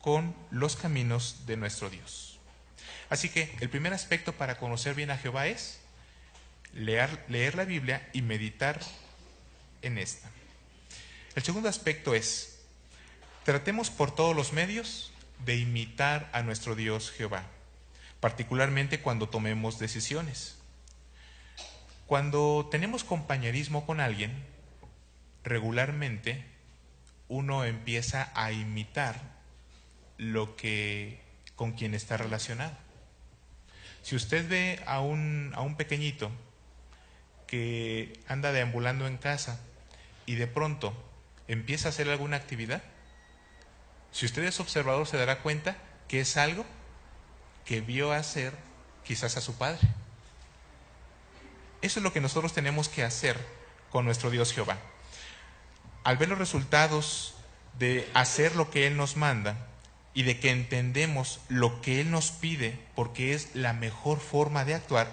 con 0.00 0.34
los 0.50 0.76
caminos 0.76 1.46
de 1.46 1.56
nuestro 1.56 1.90
Dios. 1.90 2.38
Así 3.08 3.28
que 3.28 3.54
el 3.60 3.68
primer 3.68 3.92
aspecto 3.92 4.32
para 4.32 4.58
conocer 4.58 4.94
bien 4.94 5.10
a 5.10 5.18
Jehová 5.18 5.48
es 5.48 5.80
leer, 6.72 7.54
la 7.54 7.64
Biblia 7.64 8.08
y 8.12 8.22
meditar 8.22 8.80
en 9.82 9.98
esta. 9.98 10.30
El 11.34 11.42
segundo 11.42 11.68
aspecto 11.68 12.14
es, 12.14 12.60
tratemos 13.44 13.90
por 13.90 14.14
todos 14.14 14.34
los 14.34 14.52
medios 14.52 15.12
de 15.44 15.56
imitar 15.56 16.30
a 16.32 16.42
nuestro 16.42 16.74
Dios 16.74 17.10
Jehová, 17.10 17.44
particularmente 18.20 19.00
cuando 19.00 19.28
tomemos 19.28 19.78
decisiones. 19.78 20.58
Cuando 22.06 22.68
tenemos 22.70 23.04
compañerismo 23.04 23.86
con 23.86 24.00
alguien, 24.00 24.44
regularmente 25.44 26.44
uno 27.28 27.64
empieza 27.64 28.30
a 28.34 28.52
imitar 28.52 29.39
lo 30.20 30.54
que 30.54 31.18
con 31.56 31.72
quien 31.72 31.94
está 31.94 32.18
relacionado. 32.18 32.76
Si 34.02 34.14
usted 34.14 34.46
ve 34.48 34.82
a 34.86 35.00
un, 35.00 35.52
a 35.54 35.62
un 35.62 35.76
pequeñito 35.76 36.30
que 37.46 38.20
anda 38.28 38.52
deambulando 38.52 39.06
en 39.06 39.16
casa 39.16 39.58
y 40.26 40.34
de 40.34 40.46
pronto 40.46 40.92
empieza 41.48 41.88
a 41.88 41.90
hacer 41.90 42.08
alguna 42.10 42.36
actividad, 42.36 42.82
si 44.12 44.26
usted 44.26 44.44
es 44.44 44.60
observador 44.60 45.06
se 45.06 45.16
dará 45.16 45.38
cuenta 45.38 45.76
que 46.06 46.20
es 46.20 46.36
algo 46.36 46.66
que 47.64 47.80
vio 47.80 48.12
hacer 48.12 48.52
quizás 49.04 49.38
a 49.38 49.40
su 49.40 49.56
padre. 49.56 49.88
Eso 51.80 52.00
es 52.00 52.04
lo 52.04 52.12
que 52.12 52.20
nosotros 52.20 52.52
tenemos 52.52 52.90
que 52.90 53.04
hacer 53.04 53.38
con 53.90 54.04
nuestro 54.04 54.30
Dios 54.30 54.52
Jehová 54.52 54.78
al 56.04 56.16
ver 56.18 56.28
los 56.28 56.38
resultados 56.38 57.34
de 57.78 58.08
hacer 58.14 58.56
lo 58.56 58.70
que 58.70 58.86
Él 58.86 58.96
nos 58.96 59.16
manda 59.16 59.69
y 60.14 60.24
de 60.24 60.38
que 60.40 60.50
entendemos 60.50 61.40
lo 61.48 61.80
que 61.80 62.00
Él 62.00 62.10
nos 62.10 62.30
pide 62.30 62.78
porque 62.94 63.34
es 63.34 63.54
la 63.54 63.72
mejor 63.72 64.20
forma 64.20 64.64
de 64.64 64.74
actuar, 64.74 65.08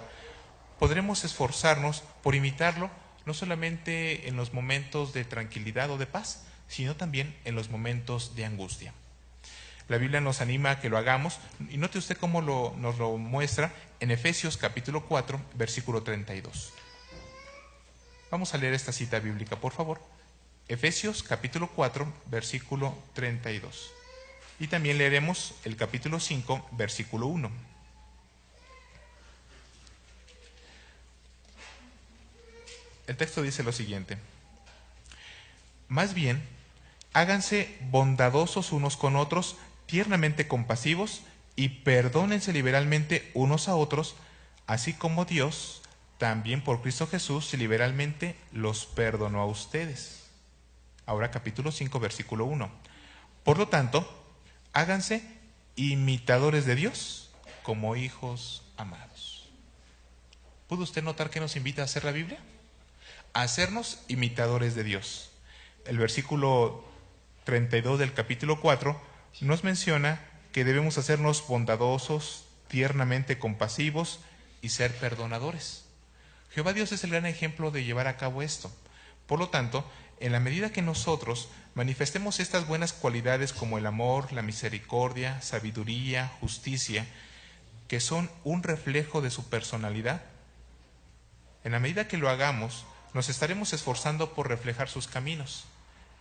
podremos 0.78 1.24
esforzarnos 1.24 2.02
por 2.22 2.34
imitarlo 2.34 2.90
no 3.26 3.34
solamente 3.34 4.28
en 4.28 4.36
los 4.36 4.54
momentos 4.54 5.12
de 5.12 5.24
tranquilidad 5.24 5.90
o 5.90 5.98
de 5.98 6.06
paz, 6.06 6.44
sino 6.66 6.96
también 6.96 7.36
en 7.44 7.54
los 7.54 7.68
momentos 7.68 8.34
de 8.34 8.46
angustia. 8.46 8.94
La 9.88 9.98
Biblia 9.98 10.20
nos 10.20 10.40
anima 10.40 10.70
a 10.70 10.80
que 10.80 10.88
lo 10.88 10.98
hagamos 10.98 11.38
y 11.70 11.76
note 11.78 11.98
usted 11.98 12.16
cómo 12.16 12.40
lo, 12.40 12.74
nos 12.78 12.98
lo 12.98 13.16
muestra 13.16 13.72
en 14.00 14.10
Efesios 14.10 14.56
capítulo 14.56 15.06
4, 15.06 15.40
versículo 15.54 16.02
32. 16.02 16.72
Vamos 18.30 18.52
a 18.52 18.58
leer 18.58 18.74
esta 18.74 18.92
cita 18.92 19.18
bíblica, 19.18 19.56
por 19.56 19.72
favor. 19.72 20.00
Efesios 20.68 21.22
capítulo 21.22 21.68
4, 21.68 22.12
versículo 22.26 22.94
32. 23.14 23.97
Y 24.60 24.66
también 24.66 24.98
leeremos 24.98 25.54
el 25.64 25.76
capítulo 25.76 26.18
5, 26.18 26.68
versículo 26.72 27.26
1. 27.26 27.50
El 33.06 33.16
texto 33.16 33.42
dice 33.42 33.62
lo 33.62 33.72
siguiente. 33.72 34.18
Más 35.88 36.12
bien, 36.12 36.42
háganse 37.12 37.76
bondadosos 37.90 38.72
unos 38.72 38.96
con 38.96 39.16
otros, 39.16 39.56
tiernamente 39.86 40.48
compasivos, 40.48 41.22
y 41.56 41.70
perdónense 41.70 42.52
liberalmente 42.52 43.30
unos 43.34 43.68
a 43.68 43.74
otros, 43.74 44.14
así 44.66 44.92
como 44.92 45.24
Dios 45.24 45.82
también 46.18 46.62
por 46.62 46.82
Cristo 46.82 47.06
Jesús 47.06 47.54
liberalmente 47.54 48.36
los 48.52 48.86
perdonó 48.86 49.40
a 49.40 49.46
ustedes. 49.46 50.24
Ahora 51.06 51.30
capítulo 51.30 51.72
5, 51.72 51.98
versículo 52.00 52.44
1. 52.44 52.68
Por 53.44 53.56
lo 53.56 53.68
tanto, 53.68 54.27
háganse 54.72 55.22
imitadores 55.76 56.66
de 56.66 56.74
Dios 56.74 57.30
como 57.62 57.96
hijos 57.96 58.62
amados. 58.76 59.48
¿Pudo 60.68 60.82
usted 60.82 61.02
notar 61.02 61.30
que 61.30 61.40
nos 61.40 61.56
invita 61.56 61.82
a 61.82 61.86
hacer 61.86 62.04
la 62.04 62.12
Biblia? 62.12 62.38
A 63.32 63.42
hacernos 63.42 64.00
imitadores 64.08 64.74
de 64.74 64.84
Dios. 64.84 65.30
El 65.86 65.98
versículo 65.98 66.84
32 67.44 67.98
del 67.98 68.12
capítulo 68.12 68.60
4 68.60 69.00
nos 69.40 69.64
menciona 69.64 70.20
que 70.52 70.64
debemos 70.64 70.98
hacernos 70.98 71.46
bondadosos, 71.46 72.44
tiernamente 72.68 73.38
compasivos 73.38 74.20
y 74.60 74.70
ser 74.70 74.94
perdonadores. 74.96 75.84
Jehová 76.50 76.72
Dios 76.72 76.92
es 76.92 77.04
el 77.04 77.10
gran 77.10 77.26
ejemplo 77.26 77.70
de 77.70 77.84
llevar 77.84 78.06
a 78.06 78.16
cabo 78.16 78.42
esto. 78.42 78.70
Por 79.26 79.38
lo 79.38 79.48
tanto, 79.48 79.88
en 80.20 80.32
la 80.32 80.40
medida 80.40 80.70
que 80.70 80.82
nosotros 80.82 81.48
manifestemos 81.74 82.40
estas 82.40 82.66
buenas 82.66 82.92
cualidades 82.92 83.52
como 83.52 83.78
el 83.78 83.86
amor, 83.86 84.32
la 84.32 84.42
misericordia, 84.42 85.40
sabiduría, 85.40 86.28
justicia, 86.40 87.06
que 87.86 88.00
son 88.00 88.30
un 88.44 88.62
reflejo 88.62 89.20
de 89.20 89.30
su 89.30 89.48
personalidad, 89.48 90.22
en 91.64 91.72
la 91.72 91.80
medida 91.80 92.08
que 92.08 92.16
lo 92.16 92.28
hagamos, 92.28 92.84
nos 93.14 93.28
estaremos 93.28 93.72
esforzando 93.72 94.32
por 94.32 94.48
reflejar 94.48 94.88
sus 94.88 95.08
caminos. 95.08 95.64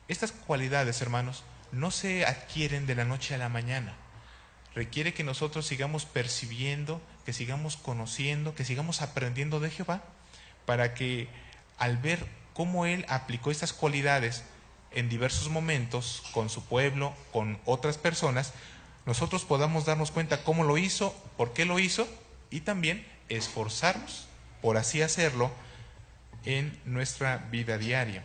Estas 0.08 0.32
cualidades, 0.32 1.02
hermanos, 1.02 1.44
no 1.72 1.92
se 1.92 2.26
adquieren 2.26 2.86
de 2.88 2.96
la 2.96 3.06
noche 3.06 3.36
a 3.36 3.38
la 3.38 3.50
mañana. 3.50 3.96
Requiere 4.74 5.14
que 5.14 5.24
nosotros 5.24 5.66
sigamos 5.66 6.06
percibiendo, 6.06 7.02
que 7.26 7.34
sigamos 7.34 7.78
conociendo, 7.78 8.56
que 8.56 8.66
sigamos 8.66 9.02
aprendiendo 9.02 9.60
de 9.60 9.70
Jehová, 9.70 10.04
para 10.66 10.94
que 10.94 11.30
al 11.78 11.98
ver 11.98 12.26
cómo 12.58 12.88
Él 12.88 13.06
aplicó 13.08 13.52
estas 13.52 13.72
cualidades 13.72 14.42
en 14.90 15.10
diversos 15.10 15.52
momentos 15.52 16.24
con 16.32 16.50
su 16.50 16.66
pueblo, 16.66 17.14
con 17.32 17.60
otras 17.66 18.00
personas, 18.00 18.52
nosotros 19.06 19.46
podamos 19.46 19.86
darnos 19.86 20.10
cuenta 20.10 20.44
cómo 20.44 20.64
lo 20.64 20.80
hizo, 20.80 21.14
por 21.38 21.54
qué 21.54 21.66
lo 21.66 21.78
hizo 21.78 22.08
y 22.50 22.62
también 22.62 23.06
esforzarnos 23.30 24.28
por 24.64 24.76
así 24.76 25.04
hacerlo 25.04 25.52
en 26.46 26.82
nuestra 26.84 27.38
vida 27.52 27.78
diaria. 27.78 28.24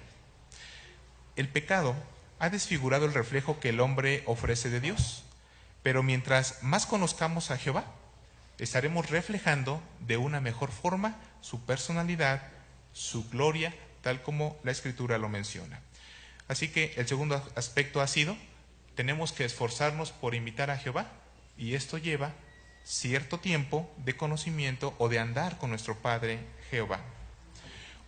El 1.37 1.49
pecado 1.49 1.95
ha 2.39 2.49
desfigurado 2.49 3.05
el 3.05 3.13
reflejo 3.13 3.61
que 3.61 3.69
el 3.69 3.81
hombre 3.81 4.23
ofrece 4.25 4.71
de 4.71 4.81
Dios, 4.81 5.25
pero 5.83 6.03
mientras 6.03 6.63
más 6.63 6.87
conozcamos 6.87 7.51
a 7.51 7.59
Jehová, 7.59 7.85
estaremos 8.57 9.11
reflejando 9.11 9.83
de 10.01 10.17
una 10.17 10.41
mejor 10.41 10.71
forma 10.71 11.17
su 11.43 11.61
personalidad, 11.67 12.49
su 12.95 13.29
gloria, 13.29 13.75
tal 14.03 14.23
como 14.23 14.59
la 14.63 14.73
escritura 14.73 15.19
lo 15.19 15.29
menciona. 15.29 15.81
Así 16.49 16.69
que 16.69 16.93
el 16.97 17.09
segundo 17.09 17.43
aspecto 17.55 18.01
ha 18.01 18.07
sido, 18.07 18.37
tenemos 18.95 19.33
que 19.33 19.45
esforzarnos 19.45 20.13
por 20.13 20.35
imitar 20.35 20.71
a 20.71 20.77
Jehová 20.77 21.07
y 21.57 21.75
esto 21.75 21.99
lleva 21.99 22.33
cierto 22.85 23.39
tiempo 23.39 23.91
de 23.99 24.17
conocimiento 24.17 24.95
o 24.99 25.09
de 25.09 25.19
andar 25.19 25.59
con 25.59 25.71
nuestro 25.71 25.97
Padre 25.99 26.41
Jehová. 26.71 27.01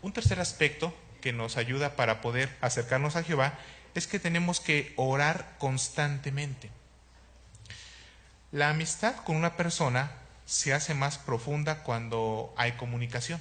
Un 0.02 0.12
tercer 0.12 0.40
aspecto 0.40 0.94
que 1.20 1.32
nos 1.32 1.56
ayuda 1.56 1.96
para 1.96 2.20
poder 2.20 2.54
acercarnos 2.60 3.16
a 3.16 3.22
Jehová 3.22 3.58
es 3.94 4.06
que 4.06 4.18
tenemos 4.18 4.60
que 4.60 4.92
orar 4.96 5.54
constantemente. 5.58 6.70
La 8.52 8.70
amistad 8.70 9.16
con 9.24 9.36
una 9.36 9.56
persona 9.56 10.12
se 10.44 10.74
hace 10.74 10.94
más 10.94 11.18
profunda 11.18 11.82
cuando 11.82 12.52
hay 12.56 12.72
comunicación. 12.72 13.40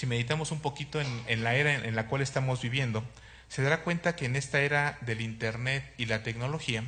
Si 0.00 0.06
meditamos 0.06 0.50
un 0.50 0.60
poquito 0.60 0.98
en, 0.98 1.44
la 1.44 1.56
era 1.56 1.74
en 1.74 1.94
la 1.94 2.06
cual 2.06 2.22
estamos 2.22 2.62
viviendo, 2.62 3.04
se 3.48 3.60
dará 3.60 3.82
cuenta 3.82 4.16
que 4.16 4.24
en 4.24 4.34
esta 4.34 4.62
era 4.62 4.96
del 5.02 5.20
Internet 5.20 5.84
y 5.98 6.06
la 6.06 6.22
tecnología, 6.22 6.84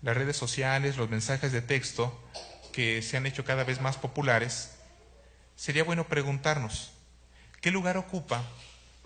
las 0.00 0.16
redes 0.16 0.34
sociales, 0.34 0.96
los 0.96 1.10
mensajes 1.10 1.52
de 1.52 1.60
texto 1.60 2.18
que 2.72 3.02
se 3.02 3.18
han 3.18 3.26
hecho 3.26 3.44
cada 3.44 3.64
vez 3.64 3.82
más 3.82 3.98
populares, 3.98 4.78
sería 5.56 5.84
bueno 5.84 6.08
preguntarnos, 6.08 6.94
¿qué 7.60 7.70
lugar 7.70 7.98
ocupa 7.98 8.42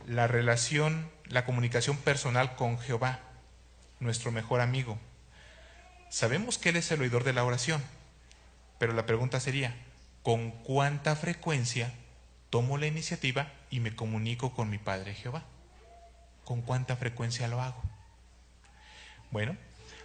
la 0.06 0.28
relación, 0.28 1.10
la 1.24 1.44
comunicación 1.44 1.96
personal 1.96 2.54
con 2.54 2.78
Jehová, 2.78 3.18
nuestro 3.98 4.30
mejor 4.30 4.60
amigo? 4.60 5.00
Sabemos 6.10 6.58
que 6.58 6.68
Él 6.68 6.76
es 6.76 6.92
el 6.92 7.00
oidor 7.00 7.24
de 7.24 7.32
la 7.32 7.42
oración, 7.42 7.82
pero 8.78 8.92
la 8.92 9.04
pregunta 9.04 9.40
sería, 9.40 9.74
¿con 10.22 10.52
cuánta 10.52 11.16
frecuencia 11.16 11.92
tomo 12.50 12.76
la 12.76 12.86
iniciativa 12.86 13.52
y 13.70 13.80
me 13.80 13.94
comunico 13.94 14.52
con 14.54 14.68
mi 14.68 14.78
Padre 14.78 15.14
Jehová? 15.14 15.44
¿Con 16.44 16.62
cuánta 16.62 16.96
frecuencia 16.96 17.48
lo 17.48 17.62
hago? 17.62 17.82
Bueno, 19.30 19.56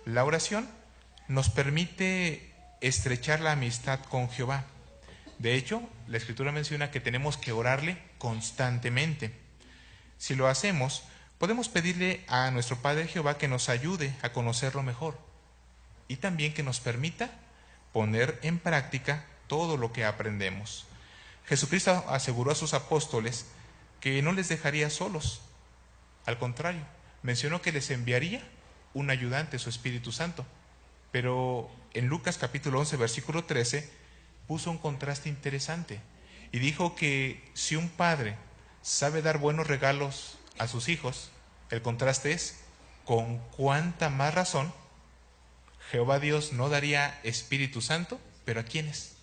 la 0.06 0.24
oración 0.24 0.70
nos 1.28 1.50
permite 1.50 2.54
estrechar 2.82 3.42
la 3.42 3.54
amistad 3.54 4.00
con 4.02 4.30
Jehová. 4.30 4.66
De 5.40 5.56
hecho, 5.56 5.82
la 6.08 6.18
Escritura 6.18 6.52
menciona 6.52 6.92
que 6.92 7.00
tenemos 7.00 7.38
que 7.38 7.52
orarle 7.52 7.98
constantemente. 8.20 9.34
Si 10.18 10.36
lo 10.36 10.48
hacemos, 10.48 11.04
podemos 11.40 11.68
pedirle 11.68 12.24
a 12.28 12.52
nuestro 12.52 12.78
Padre 12.78 13.08
Jehová 13.08 13.38
que 13.38 13.48
nos 13.48 13.68
ayude 13.70 14.16
a 14.22 14.32
conocerlo 14.32 14.84
mejor 14.84 15.18
y 16.08 16.18
también 16.18 16.54
que 16.54 16.64
nos 16.64 16.80
permita 16.80 17.32
poner 17.92 18.40
en 18.44 18.60
práctica 18.60 19.26
todo 19.48 19.78
lo 19.78 19.92
que 19.92 20.06
aprendemos. 20.06 20.86
Jesucristo 21.48 22.04
aseguró 22.08 22.52
a 22.52 22.56
sus 22.56 22.74
apóstoles 22.74 23.46
que 24.00 24.22
no 24.22 24.32
les 24.32 24.50
dejaría 24.50 24.90
solos. 24.90 25.42
Al 26.26 26.40
contrario, 26.40 26.82
mencionó 27.22 27.62
que 27.62 27.72
les 27.72 27.90
enviaría 27.92 28.44
un 28.94 29.10
ayudante, 29.10 29.60
su 29.60 29.70
Espíritu 29.70 30.12
Santo. 30.12 30.46
Pero 31.12 31.70
en 31.94 32.08
Lucas 32.08 32.38
capítulo 32.38 32.80
11, 32.80 32.98
versículo 32.98 33.44
13, 33.46 33.90
puso 34.48 34.72
un 34.72 34.78
contraste 34.78 35.30
interesante 35.30 36.00
y 36.52 36.60
dijo 36.60 36.96
que 36.96 37.50
si 37.54 37.76
un 37.76 37.90
padre 37.90 38.36
sabe 38.82 39.22
dar 39.22 39.38
buenos 39.38 39.68
regalos 39.68 40.38
a 40.58 40.68
sus 40.68 40.90
hijos, 40.90 41.32
el 41.70 41.82
contraste 41.82 42.32
es 42.32 42.60
con 43.06 43.40
cuánta 43.56 44.10
más 44.10 44.34
razón 44.34 44.74
Jehová 45.92 46.20
Dios 46.20 46.54
no 46.54 46.70
daría 46.70 47.20
Espíritu 47.24 47.82
Santo, 47.82 48.20
pero 48.44 48.60
¿a 48.60 48.64
quiénes? 48.64 49.16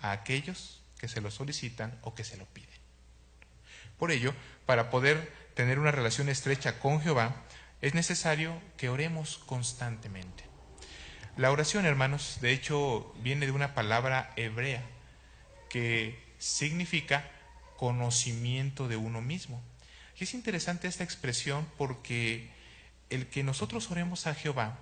A 0.00 0.10
aquellos 0.12 0.77
que 0.98 1.08
se 1.08 1.20
lo 1.20 1.30
solicitan 1.30 1.98
o 2.02 2.14
que 2.14 2.24
se 2.24 2.36
lo 2.36 2.46
piden. 2.46 2.68
Por 3.98 4.10
ello, 4.10 4.34
para 4.66 4.90
poder 4.90 5.32
tener 5.54 5.78
una 5.78 5.90
relación 5.90 6.28
estrecha 6.28 6.78
con 6.78 7.00
Jehová, 7.00 7.44
es 7.80 7.94
necesario 7.94 8.60
que 8.76 8.88
oremos 8.88 9.38
constantemente. 9.38 10.44
La 11.36 11.52
oración, 11.52 11.86
hermanos, 11.86 12.38
de 12.40 12.52
hecho 12.52 13.14
viene 13.22 13.46
de 13.46 13.52
una 13.52 13.74
palabra 13.74 14.32
hebrea 14.36 14.84
que 15.70 16.20
significa 16.38 17.30
conocimiento 17.76 18.88
de 18.88 18.96
uno 18.96 19.20
mismo. 19.20 19.62
Y 20.18 20.24
es 20.24 20.34
interesante 20.34 20.88
esta 20.88 21.04
expresión 21.04 21.66
porque 21.76 22.50
el 23.10 23.28
que 23.28 23.44
nosotros 23.44 23.90
oremos 23.90 24.26
a 24.26 24.34
Jehová 24.34 24.78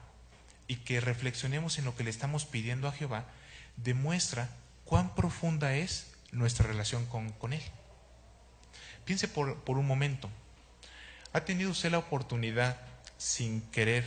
y 0.66 0.76
que 0.76 1.00
reflexionemos 1.00 1.78
en 1.78 1.84
lo 1.84 1.94
que 1.94 2.04
le 2.04 2.10
estamos 2.10 2.46
pidiendo 2.46 2.88
a 2.88 2.92
Jehová 2.92 3.26
demuestra 3.76 4.48
cuán 4.86 5.14
profunda 5.14 5.74
es 5.74 6.12
nuestra 6.32 6.66
relación 6.66 7.04
con, 7.04 7.30
con 7.32 7.52
Él. 7.52 7.62
Piense 9.04 9.28
por, 9.28 9.56
por 9.60 9.76
un 9.76 9.86
momento, 9.86 10.30
¿Ha 11.36 11.44
tenido 11.44 11.70
usted 11.70 11.90
la 11.90 11.98
oportunidad, 11.98 12.80
sin 13.18 13.60
querer, 13.70 14.06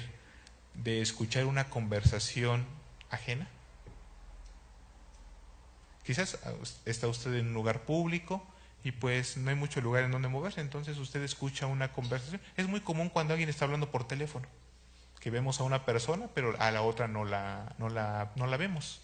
de 0.74 1.00
escuchar 1.00 1.46
una 1.46 1.70
conversación 1.70 2.66
ajena? 3.12 3.48
Quizás 6.04 6.40
está 6.86 7.08
usted 7.08 7.36
en 7.36 7.50
un 7.50 7.54
lugar 7.54 7.84
público 7.84 8.44
y 8.84 8.94
pues 8.94 9.38
no 9.38 9.52
hay 9.52 9.56
mucho 9.56 9.80
lugar 9.80 10.06
en 10.06 10.12
donde 10.12 10.28
moverse, 10.28 10.60
entonces 10.60 10.98
usted 10.98 11.22
escucha 11.22 11.68
una 11.68 11.92
conversación. 11.94 12.42
Es 12.58 12.68
muy 12.68 12.82
común 12.82 13.10
cuando 13.10 13.36
alguien 13.36 13.50
está 13.50 13.66
hablando 13.66 13.92
por 13.92 14.08
teléfono, 14.08 14.48
que 15.20 15.30
vemos 15.30 15.60
a 15.60 15.66
una 15.66 15.86
persona, 15.86 16.30
pero 16.34 16.60
a 16.60 16.72
la 16.72 16.82
otra 16.82 17.08
no 17.08 17.26
la, 17.26 17.76
no 17.78 17.90
la, 17.90 18.32
no 18.38 18.48
la 18.48 18.58
vemos. 18.58 19.04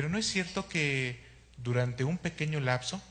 Pero 0.00 0.08
no 0.08 0.16
es 0.16 0.26
cierto 0.26 0.66
que 0.66 1.22
durante 1.58 2.04
un 2.04 2.16
pequeño 2.16 2.58
lapso 2.58 3.02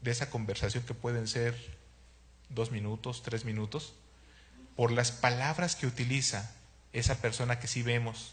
de 0.00 0.10
esa 0.10 0.30
conversación 0.30 0.84
que 0.84 0.94
pueden 0.94 1.28
ser 1.28 1.54
dos 2.48 2.70
minutos, 2.70 3.22
tres 3.22 3.44
minutos, 3.44 3.92
por 4.74 4.90
las 4.90 5.12
palabras 5.12 5.76
que 5.76 5.86
utiliza 5.86 6.50
esa 6.94 7.20
persona 7.20 7.60
que 7.60 7.66
sí 7.66 7.82
vemos, 7.82 8.32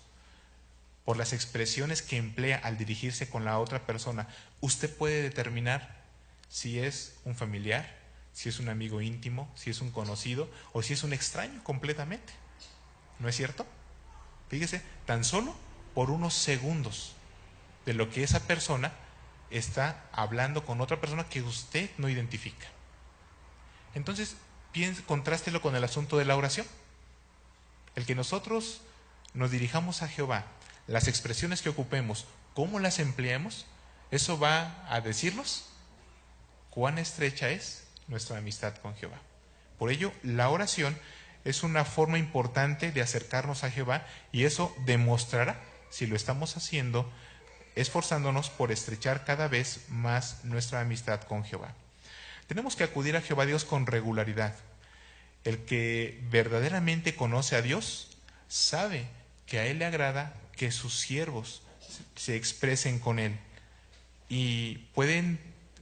por 1.04 1.18
las 1.18 1.34
expresiones 1.34 2.02
que 2.02 2.16
emplea 2.16 2.56
al 2.60 2.78
dirigirse 2.78 3.30
con 3.30 3.44
la 3.44 3.60
otra 3.60 3.86
persona, 3.86 4.30
usted 4.62 4.96
puede 4.96 5.22
determinar 5.22 6.02
si 6.48 6.80
es 6.80 7.18
un 7.26 7.36
familiar, 7.36 7.94
si 8.32 8.48
es 8.48 8.62
un 8.62 8.70
amigo 8.70 9.02
íntimo, 9.02 9.52
si 9.58 9.70
es 9.70 9.82
un 9.82 9.92
conocido 9.92 10.50
o 10.72 10.82
si 10.82 10.94
es 10.94 11.04
un 11.04 11.12
extraño 11.12 11.62
completamente. 11.66 12.32
¿No 13.20 13.28
es 13.28 13.36
cierto? 13.36 13.66
Fíjese, 14.48 14.82
tan 15.06 15.26
solo 15.26 15.54
por 15.94 16.10
unos 16.10 16.34
segundos 16.34 17.18
de 17.90 17.96
lo 17.96 18.12
que 18.12 18.22
esa 18.22 18.42
persona 18.42 18.92
está 19.50 20.06
hablando 20.12 20.64
con 20.64 20.80
otra 20.80 21.02
persona 21.02 21.28
que 21.28 21.42
usted 21.42 21.90
no 21.98 22.08
identifica. 22.08 22.68
Entonces, 23.96 24.36
piense, 24.72 25.02
contrástelo 25.02 25.60
con 25.60 25.76
el 25.76 25.84
asunto 25.84 26.20
de 26.20 26.26
la 26.26 26.36
oración. 26.36 26.68
El 27.96 28.06
que 28.06 28.14
nosotros 28.14 28.82
nos 29.34 29.50
dirijamos 29.50 30.04
a 30.04 30.08
Jehová, 30.08 30.46
las 30.86 31.08
expresiones 31.08 31.64
que 31.64 31.70
ocupemos, 31.70 32.28
cómo 32.54 32.78
las 32.78 33.00
empleemos, 33.00 33.66
eso 34.12 34.38
va 34.38 34.86
a 34.88 35.02
decirnos 35.02 35.66
cuán 36.70 37.00
estrecha 37.00 37.50
es 37.50 37.88
nuestra 38.08 38.38
amistad 38.38 38.76
con 38.76 38.96
Jehová. 38.98 39.18
Por 39.80 39.90
ello, 39.90 40.14
la 40.22 40.50
oración 40.50 40.96
es 41.44 41.64
una 41.64 41.86
forma 41.86 42.20
importante 42.20 42.92
de 42.92 43.02
acercarnos 43.02 43.64
a 43.64 43.72
Jehová 43.72 44.06
y 44.32 44.44
eso 44.44 44.76
demostrará 44.86 45.60
si 45.90 46.06
lo 46.06 46.16
estamos 46.16 46.56
haciendo 46.56 47.12
esforzándonos 47.76 48.50
por 48.50 48.72
estrechar 48.72 49.26
cada 49.26 49.48
vez 49.48 49.86
más 49.90 50.44
nuestra 50.44 50.82
amistad 50.82 51.22
con 51.22 51.44
Jehová. 51.44 51.74
Tenemos 52.48 52.76
que 52.76 52.84
acudir 52.84 53.16
a 53.16 53.22
Jehová 53.22 53.46
Dios 53.46 53.64
con 53.64 53.86
regularidad. 53.86 54.56
El 55.44 55.66
que 55.66 56.20
verdaderamente 56.30 57.16
conoce 57.16 57.56
a 57.56 57.62
Dios 57.62 58.18
sabe 58.48 59.08
que 59.46 59.60
a 59.60 59.66
Él 59.66 59.80
le 59.80 59.86
agrada 59.86 60.34
que 60.56 60.72
sus 60.72 61.00
siervos 61.00 61.62
se 62.16 62.36
expresen 62.36 63.00
con 63.00 63.20
Él 63.20 63.38
y 64.30 64.78
pueden 64.94 65.40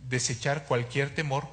desechar 0.08 0.66
cualquier 0.66 1.14
temor 1.14 1.48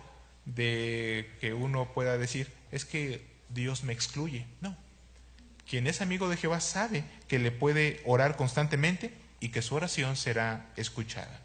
de 0.45 1.31
que 1.41 1.55
uno 1.55 1.93
pueda 1.93 2.19
decir, 2.19 2.53
es 2.71 2.85
que 2.85 3.27
Dios 3.49 3.83
me 3.83 3.93
excluye. 3.93 4.47
No. 4.61 4.77
Quien 5.69 5.87
es 5.87 6.01
amigo 6.01 6.29
de 6.29 6.37
Jehová 6.37 6.61
sabe 6.61 7.05
que 7.27 7.39
le 7.39 7.51
puede 7.51 8.03
orar 8.05 8.37
constantemente 8.37 9.13
y 9.45 9.51
que 9.51 9.61
su 9.61 9.75
oración 9.75 10.17
será 10.17 10.73
escuchada. 10.75 11.39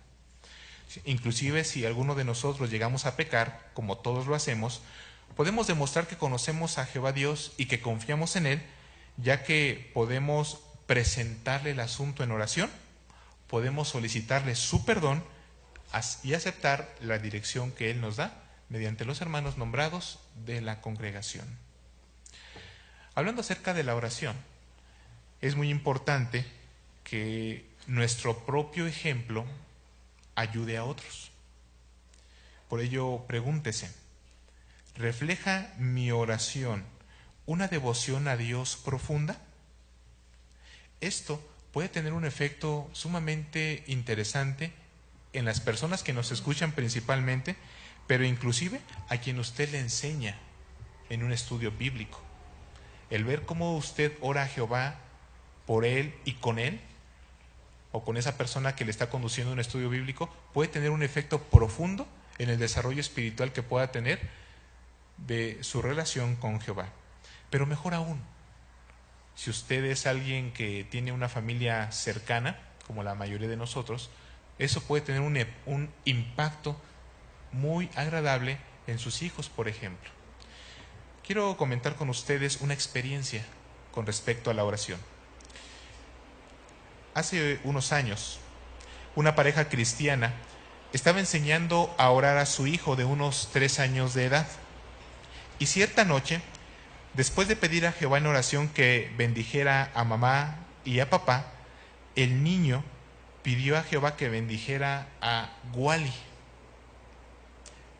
Inclusive 1.04 1.66
si 1.66 1.86
alguno 1.86 2.16
de 2.16 2.24
nosotros 2.24 2.72
llegamos 2.72 3.06
a 3.06 3.18
pecar, 3.18 3.72
como 3.74 3.98
todos 3.98 4.26
lo 4.26 4.36
hacemos, 4.36 4.82
podemos 5.36 5.68
demostrar 5.68 6.08
que 6.08 6.16
conocemos 6.16 6.78
a 6.78 6.86
Jehová 6.86 7.12
Dios 7.12 7.52
y 7.58 7.66
que 7.66 7.82
confiamos 7.82 8.38
en 8.38 8.46
Él, 8.46 8.62
ya 9.18 9.44
que 9.44 9.92
podemos 9.94 10.62
presentarle 10.86 11.72
el 11.72 11.82
asunto 11.82 12.24
en 12.24 12.32
oración, 12.32 12.70
podemos 13.48 13.90
solicitarle 13.90 14.56
su 14.56 14.86
perdón 14.86 15.22
y 16.24 16.36
aceptar 16.36 16.96
la 17.02 17.20
dirección 17.20 17.74
que 17.74 17.92
Él 17.92 18.00
nos 18.00 18.16
da 18.16 18.44
mediante 18.70 19.04
los 19.04 19.20
hermanos 19.20 19.58
nombrados 19.58 20.20
de 20.46 20.62
la 20.62 20.80
congregación. 20.80 21.46
Hablando 23.14 23.42
acerca 23.42 23.74
de 23.74 23.84
la 23.84 23.94
oración, 23.94 24.38
es 25.42 25.58
muy 25.58 25.70
importante 25.70 26.46
que 27.04 27.69
nuestro 27.90 28.46
propio 28.46 28.86
ejemplo 28.86 29.46
ayude 30.36 30.78
a 30.78 30.84
otros. 30.84 31.32
Por 32.70 32.82
ello, 32.82 33.26
pregúntese, 33.28 33.92
¿refleja 34.96 35.74
mi 35.80 36.12
oración 36.12 36.86
una 37.48 37.68
devoción 37.68 38.28
a 38.28 38.38
Dios 38.38 38.78
profunda? 38.78 39.42
Esto 41.02 41.44
puede 41.74 41.90
tener 41.90 42.14
un 42.14 42.26
efecto 42.26 42.88
sumamente 42.94 43.84
interesante 43.88 44.72
en 45.34 45.46
las 45.46 45.60
personas 45.60 46.04
que 46.04 46.14
nos 46.14 46.32
escuchan 46.32 46.74
principalmente, 46.74 47.56
pero 48.06 48.24
inclusive 48.24 48.82
a 49.10 49.18
quien 49.18 49.40
usted 49.40 49.68
le 49.72 49.80
enseña 49.80 50.38
en 51.10 51.24
un 51.24 51.32
estudio 51.32 51.72
bíblico. 51.72 52.22
El 53.10 53.24
ver 53.24 53.48
cómo 53.48 53.76
usted 53.76 54.16
ora 54.22 54.44
a 54.44 54.48
Jehová 54.48 55.00
por 55.66 55.86
él 55.86 56.14
y 56.24 56.34
con 56.34 56.60
él 56.60 56.80
o 57.92 58.04
con 58.04 58.18
esa 58.18 58.38
persona 58.38 58.76
que 58.76 58.86
le 58.86 58.92
está 58.92 59.10
conduciendo 59.10 59.52
un 59.52 59.60
estudio 59.60 59.90
bíblico 59.90 60.30
puede 60.54 60.70
tener 60.70 60.92
un 60.92 61.04
efecto 61.04 61.42
profundo 61.42 62.08
en 62.38 62.50
el 62.50 62.60
desarrollo 62.60 63.00
espiritual 63.00 63.52
que 63.52 63.64
pueda 63.64 63.92
tener 63.92 64.20
de 65.18 65.58
su 65.62 65.82
relación 65.82 66.36
con 66.36 66.62
Jehová. 66.62 66.90
Pero 67.50 67.66
mejor 67.66 67.94
aún, 67.94 68.22
si 69.36 69.50
usted 69.50 69.84
es 69.86 70.06
alguien 70.06 70.54
que 70.54 70.86
tiene 70.90 71.12
una 71.12 71.30
familia 71.30 71.92
cercana, 71.92 72.60
como 72.86 73.04
la 73.04 73.16
mayoría 73.16 73.48
de 73.48 73.58
nosotros, 73.58 74.10
eso 74.58 74.82
puede 74.82 75.04
tener 75.04 75.22
un, 75.22 75.90
impacto 76.06 76.80
muy 77.52 77.90
agradable 77.96 78.58
en 78.88 79.00
sus 79.00 79.22
hijos, 79.22 79.50
por 79.50 79.68
ejemplo. 79.68 80.10
Quiero 81.26 81.56
comentar 81.58 81.96
con 81.96 82.10
ustedes 82.10 82.60
una 82.62 82.74
experiencia 82.74 83.46
con 83.92 84.06
respecto 84.06 84.52
a 84.52 84.54
la 84.54 84.64
oración. 84.64 85.00
Hace 87.14 87.60
unos 87.64 87.92
años, 87.92 88.40
una 89.16 89.36
pareja 89.36 89.70
cristiana 89.70 90.34
estaba 90.94 91.20
enseñando 91.20 91.94
a 91.98 92.10
orar 92.10 92.38
a 92.38 92.46
su 92.46 92.68
hijo 92.68 92.96
de 92.96 93.06
unos 93.06 93.50
tres 93.52 93.80
años 93.80 94.14
de 94.14 94.26
edad. 94.26 94.48
Y 95.60 95.68
cierta 95.68 96.06
noche, 96.06 96.42
después 97.14 97.48
de 97.48 97.56
pedir 97.56 97.86
a 97.86 97.92
Jehová 97.92 98.18
en 98.18 98.28
oración 98.28 98.70
que 98.70 99.12
bendijera 99.18 99.92
a 99.94 100.04
mamá 100.04 100.58
y 100.86 101.00
a 101.00 101.10
papá, 101.10 101.52
el 102.16 102.44
niño 102.44 102.84
pidió 103.44 103.78
a 103.78 103.84
Jehová 103.84 104.16
que 104.16 104.30
bendijera 104.30 105.08
a 105.22 105.50
Wally. 105.74 106.14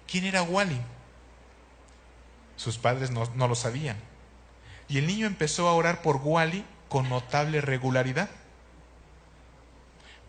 ¿Quién 0.08 0.26
era 0.26 0.42
Wally? 0.42 0.80
Sus 2.56 2.78
padres 2.78 3.12
no, 3.12 3.48
lo 3.48 3.56
sabían. 3.56 3.98
Y 4.88 4.98
el 4.98 5.08
niño 5.08 5.28
empezó 5.28 5.68
a 5.68 5.74
orar 5.74 6.02
por 6.02 6.18
Wally 6.18 6.66
con 6.90 7.08
notable 7.10 7.62
regularidad. 7.62 8.30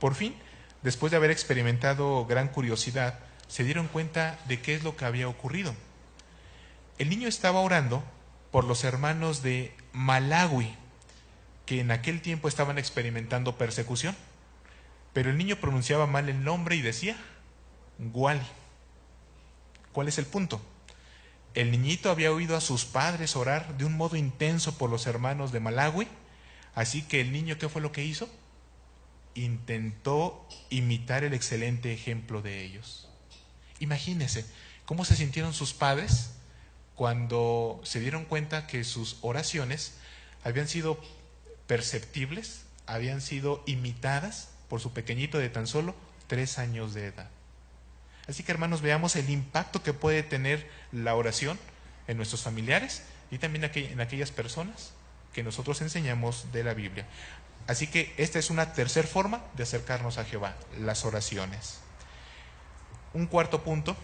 Por 0.00 0.14
fin, 0.14 0.34
después 0.82 1.12
de 1.12 1.18
haber 1.18 1.30
experimentado 1.30 2.26
gran 2.26 2.48
curiosidad, 2.48 3.20
se 3.46 3.64
dieron 3.64 3.86
cuenta 3.86 4.38
de 4.48 4.60
qué 4.60 4.74
es 4.74 4.82
lo 4.82 4.96
que 4.96 5.04
había 5.04 5.28
ocurrido. 5.28 5.74
El 6.98 7.10
niño 7.10 7.28
estaba 7.28 7.60
orando 7.60 8.02
por 8.50 8.64
los 8.64 8.82
hermanos 8.82 9.42
de 9.42 9.74
Malawi, 9.92 10.74
que 11.66 11.80
en 11.80 11.90
aquel 11.90 12.22
tiempo 12.22 12.48
estaban 12.48 12.78
experimentando 12.78 13.56
persecución. 13.56 14.16
Pero 15.12 15.30
el 15.30 15.38
niño 15.38 15.56
pronunciaba 15.56 16.06
mal 16.06 16.28
el 16.28 16.44
nombre 16.44 16.76
y 16.76 16.82
decía, 16.82 17.16
Guali. 17.98 18.46
¿Cuál 19.92 20.08
es 20.08 20.18
el 20.18 20.26
punto? 20.26 20.60
El 21.54 21.72
niñito 21.72 22.10
había 22.10 22.32
oído 22.32 22.56
a 22.56 22.60
sus 22.60 22.84
padres 22.84 23.34
orar 23.34 23.76
de 23.76 23.84
un 23.84 23.96
modo 23.96 24.16
intenso 24.16 24.78
por 24.78 24.88
los 24.88 25.06
hermanos 25.06 25.50
de 25.52 25.60
Malawi, 25.60 26.06
así 26.74 27.02
que 27.02 27.20
el 27.20 27.32
niño, 27.32 27.58
¿qué 27.58 27.68
fue 27.68 27.82
lo 27.82 27.90
que 27.90 28.04
hizo? 28.04 28.30
Intentó 29.34 30.48
imitar 30.70 31.24
el 31.24 31.34
excelente 31.34 31.92
ejemplo 31.92 32.42
de 32.42 32.64
ellos. 32.64 33.08
Imagínese 33.78 34.44
cómo 34.84 35.04
se 35.04 35.16
sintieron 35.16 35.54
sus 35.54 35.72
padres 35.72 36.32
cuando 36.94 37.80
se 37.84 38.00
dieron 38.00 38.24
cuenta 38.24 38.66
que 38.66 38.84
sus 38.84 39.18
oraciones 39.22 39.94
habían 40.44 40.68
sido 40.68 41.00
perceptibles, 41.66 42.64
habían 42.86 43.20
sido 43.20 43.62
imitadas 43.66 44.50
por 44.68 44.80
su 44.80 44.92
pequeñito 44.92 45.38
de 45.38 45.48
tan 45.48 45.66
solo 45.66 45.94
tres 46.26 46.58
años 46.58 46.94
de 46.94 47.06
edad. 47.06 47.30
Así 48.28 48.42
que 48.42 48.52
hermanos, 48.52 48.82
veamos 48.82 49.16
el 49.16 49.30
impacto 49.30 49.82
que 49.82 49.92
puede 49.92 50.22
tener 50.22 50.68
la 50.92 51.14
oración 51.14 51.58
en 52.06 52.16
nuestros 52.16 52.42
familiares 52.42 53.02
y 53.30 53.38
también 53.38 53.64
en 53.74 54.00
aquellas 54.00 54.30
personas 54.30 54.92
que 55.32 55.42
nosotros 55.42 55.80
enseñamos 55.80 56.52
de 56.52 56.64
la 56.64 56.74
Biblia. 56.74 57.06
Así 57.70 57.87
que 57.87 58.12
esta 58.16 58.40
es 58.40 58.50
una 58.50 58.72
tercera 58.72 59.06
forma 59.06 59.44
de 59.54 59.62
acercarnos 59.62 60.18
a 60.18 60.24
Jehová, 60.24 60.56
las 60.80 61.04
oraciones. 61.04 61.78
Un 63.14 63.28
cuarto 63.28 63.62
punto, 63.62 63.96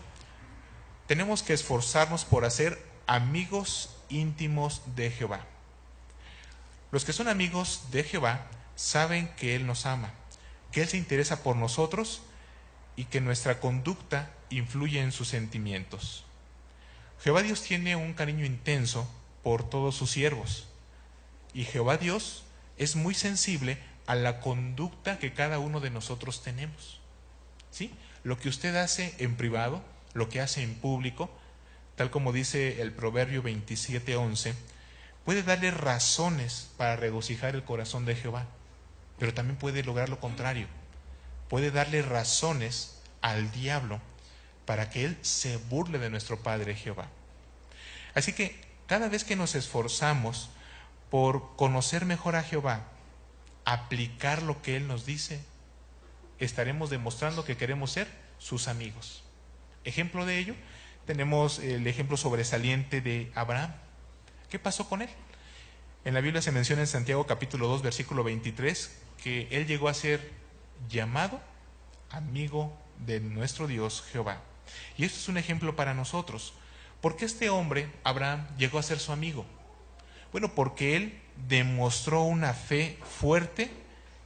tenemos 1.08 1.42
que 1.42 1.52
esforzarnos 1.52 2.24
por 2.24 2.44
hacer 2.44 2.80
amigos 3.08 3.90
íntimos 4.08 4.82
de 4.94 5.10
Jehová. 5.10 5.40
Los 6.92 7.04
que 7.04 7.12
son 7.12 7.26
amigos 7.26 7.86
de 7.90 8.04
Jehová 8.04 8.46
saben 8.76 9.34
que 9.34 9.56
Él 9.56 9.66
nos 9.66 9.84
ama, 9.84 10.12
que 10.70 10.82
Él 10.82 10.88
se 10.88 10.98
interesa 10.98 11.42
por 11.42 11.56
nosotros 11.56 12.22
y 12.94 13.06
que 13.06 13.20
nuestra 13.20 13.58
conducta 13.58 14.30
influye 14.48 15.00
en 15.00 15.10
sus 15.10 15.26
sentimientos. 15.26 16.24
Jehová 17.20 17.42
Dios 17.42 17.62
tiene 17.62 17.96
un 17.96 18.14
cariño 18.14 18.44
intenso 18.44 19.10
por 19.42 19.68
todos 19.68 19.96
sus 19.96 20.12
siervos 20.12 20.68
y 21.52 21.64
Jehová 21.64 21.96
Dios 21.96 22.44
es 22.76 22.96
muy 22.96 23.14
sensible 23.14 23.78
a 24.06 24.14
la 24.14 24.40
conducta 24.40 25.18
que 25.18 25.32
cada 25.32 25.58
uno 25.58 25.80
de 25.80 25.90
nosotros 25.90 26.42
tenemos. 26.42 27.00
¿Sí? 27.70 27.92
Lo 28.24 28.38
que 28.38 28.48
usted 28.48 28.74
hace 28.76 29.14
en 29.18 29.36
privado, 29.36 29.82
lo 30.14 30.28
que 30.28 30.40
hace 30.40 30.62
en 30.62 30.74
público, 30.74 31.30
tal 31.96 32.10
como 32.10 32.32
dice 32.32 32.80
el 32.82 32.92
Proverbio 32.92 33.42
27:11, 33.42 34.54
puede 35.24 35.42
darle 35.42 35.70
razones 35.70 36.70
para 36.76 36.96
regocijar 36.96 37.54
el 37.54 37.64
corazón 37.64 38.04
de 38.04 38.14
Jehová, 38.14 38.46
pero 39.18 39.34
también 39.34 39.58
puede 39.58 39.82
lograr 39.82 40.08
lo 40.08 40.20
contrario. 40.20 40.68
Puede 41.48 41.70
darle 41.70 42.02
razones 42.02 42.98
al 43.20 43.50
diablo 43.52 44.00
para 44.66 44.90
que 44.90 45.04
él 45.04 45.16
se 45.22 45.56
burle 45.56 45.98
de 45.98 46.10
nuestro 46.10 46.40
Padre 46.40 46.74
Jehová. 46.74 47.08
Así 48.14 48.32
que 48.32 48.60
cada 48.86 49.08
vez 49.08 49.24
que 49.24 49.36
nos 49.36 49.54
esforzamos 49.54 50.50
por 51.16 51.56
conocer 51.56 52.04
mejor 52.04 52.36
a 52.36 52.42
Jehová, 52.42 52.88
aplicar 53.64 54.42
lo 54.42 54.60
que 54.60 54.76
Él 54.76 54.86
nos 54.86 55.06
dice, 55.06 55.42
estaremos 56.38 56.90
demostrando 56.90 57.42
que 57.42 57.56
queremos 57.56 57.90
ser 57.90 58.06
sus 58.36 58.68
amigos. 58.68 59.24
Ejemplo 59.84 60.26
de 60.26 60.38
ello, 60.38 60.54
tenemos 61.06 61.58
el 61.60 61.86
ejemplo 61.86 62.18
sobresaliente 62.18 63.00
de 63.00 63.32
Abraham. 63.34 63.72
¿Qué 64.50 64.58
pasó 64.58 64.90
con 64.90 65.00
él? 65.00 65.08
En 66.04 66.12
la 66.12 66.20
Biblia 66.20 66.42
se 66.42 66.52
menciona 66.52 66.82
en 66.82 66.86
Santiago 66.86 67.24
capítulo 67.24 67.66
2, 67.66 67.80
versículo 67.80 68.22
23, 68.22 69.00
que 69.24 69.48
él 69.50 69.66
llegó 69.66 69.88
a 69.88 69.94
ser 69.94 70.32
llamado 70.86 71.40
amigo 72.10 72.78
de 73.06 73.20
nuestro 73.20 73.66
Dios 73.66 74.04
Jehová. 74.12 74.42
Y 74.98 75.06
esto 75.06 75.18
es 75.18 75.28
un 75.28 75.38
ejemplo 75.38 75.76
para 75.76 75.94
nosotros. 75.94 76.52
¿Por 77.00 77.16
qué 77.16 77.24
este 77.24 77.48
hombre, 77.48 77.90
Abraham, 78.04 78.46
llegó 78.58 78.78
a 78.78 78.82
ser 78.82 78.98
su 78.98 79.12
amigo? 79.12 79.46
Bueno, 80.32 80.54
porque 80.54 80.96
él 80.96 81.20
demostró 81.48 82.22
una 82.22 82.52
fe 82.54 82.98
fuerte 83.18 83.70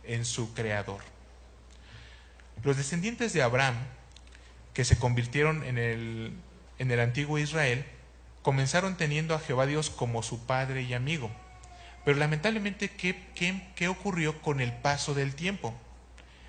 en 0.05 0.25
su 0.25 0.55
Creador. 0.55 1.01
Los 2.63 2.77
descendientes 2.77 3.33
de 3.33 3.43
Abraham, 3.43 3.77
que 4.75 4.85
se 4.85 4.99
convirtieron 4.99 5.65
en 5.65 5.79
el, 5.79 6.33
en 6.79 6.91
el 6.91 7.01
antiguo 7.01 7.39
Israel, 7.39 7.85
comenzaron 8.43 8.97
teniendo 8.97 9.35
a 9.35 9.39
Jehová 9.39 9.67
Dios 9.67 9.91
como 9.91 10.23
su 10.23 10.47
padre 10.47 10.83
y 10.83 10.95
amigo. 10.95 11.31
Pero 12.05 12.19
lamentablemente, 12.19 12.91
¿qué, 12.91 13.27
qué, 13.35 13.63
qué 13.75 13.89
ocurrió 13.89 14.41
con 14.41 14.61
el 14.61 14.73
paso 14.73 15.15
del 15.15 15.35
tiempo? 15.35 15.75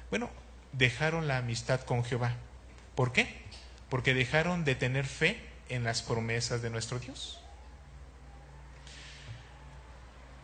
Bueno, 0.09 0.29
dejaron 0.73 1.27
la 1.27 1.37
amistad 1.37 1.81
con 1.81 2.03
Jehová. 2.03 2.35
¿Por 2.95 3.11
qué? 3.11 3.41
Porque 3.89 4.13
dejaron 4.13 4.63
de 4.63 4.75
tener 4.75 5.05
fe 5.05 5.37
en 5.69 5.83
las 5.83 6.01
promesas 6.01 6.61
de 6.61 6.69
nuestro 6.69 6.99
Dios. 6.99 7.40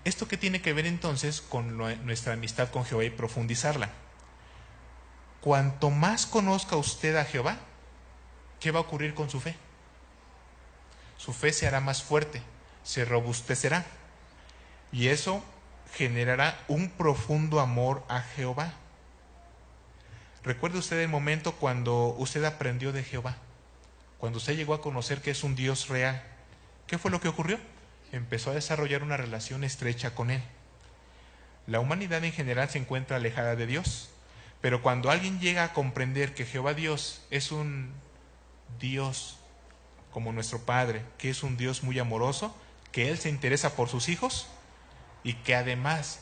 ¿Esto 0.07 0.25
qué 0.25 0.37
tiene 0.37 0.61
que 0.61 0.71
ver 0.71 0.85
entonces 0.85 1.41
con 1.41 1.75
nuestra 1.75 2.31
amistad 2.31 2.69
con 2.69 2.85
Jehová 2.85 3.03
y 3.03 3.09
profundizarla? 3.09 3.89
Cuanto 5.41 5.89
más 5.89 6.25
conozca 6.25 6.77
usted 6.77 7.17
a 7.17 7.25
Jehová, 7.25 7.57
¿qué 8.61 8.71
va 8.71 8.79
a 8.79 8.83
ocurrir 8.83 9.13
con 9.13 9.29
su 9.29 9.41
fe? 9.41 9.57
Su 11.17 11.33
fe 11.33 11.51
se 11.51 11.67
hará 11.67 11.81
más 11.81 12.03
fuerte, 12.03 12.41
se 12.85 13.03
robustecerá. 13.03 13.85
Y 14.93 15.09
eso 15.09 15.43
generará 15.93 16.57
un 16.69 16.89
profundo 16.89 17.59
amor 17.59 18.05
a 18.07 18.21
Jehová. 18.21 18.75
Recuerde 20.41 20.79
usted 20.79 21.01
el 21.01 21.09
momento 21.09 21.55
cuando 21.55 22.15
usted 22.17 22.45
aprendió 22.45 22.93
de 22.93 23.03
Jehová, 23.03 23.35
cuando 24.19 24.37
usted 24.37 24.55
llegó 24.55 24.73
a 24.73 24.81
conocer 24.81 25.21
que 25.21 25.31
es 25.31 25.43
un 25.43 25.57
Dios 25.57 25.89
real. 25.89 26.23
¿Qué 26.87 26.97
fue 26.97 27.11
lo 27.11 27.19
que 27.19 27.27
ocurrió? 27.27 27.59
Empezó 28.11 28.51
a 28.51 28.55
desarrollar 28.55 29.03
una 29.03 29.17
relación 29.17 29.63
estrecha 29.63 30.15
con 30.15 30.31
Él. 30.31 30.41
La 31.65 31.79
humanidad 31.79 32.23
en 32.23 32.31
general 32.31 32.69
se 32.69 32.79
encuentra 32.79 33.17
alejada 33.17 33.55
de 33.55 33.67
Dios, 33.67 34.09
pero 34.61 34.81
cuando 34.81 35.11
alguien 35.11 35.39
llega 35.39 35.63
a 35.63 35.73
comprender 35.73 36.33
que 36.33 36.45
Jehová 36.45 36.73
Dios 36.73 37.21
es 37.29 37.51
un 37.51 37.91
Dios 38.79 39.37
como 40.11 40.31
nuestro 40.31 40.59
Padre, 40.65 41.03
que 41.17 41.29
es 41.29 41.43
un 41.43 41.57
Dios 41.57 41.83
muy 41.83 41.99
amoroso, 41.99 42.55
que 42.91 43.09
Él 43.09 43.17
se 43.17 43.29
interesa 43.29 43.75
por 43.75 43.89
sus 43.89 44.09
hijos 44.09 44.47
y 45.23 45.33
que 45.33 45.55
además 45.55 46.21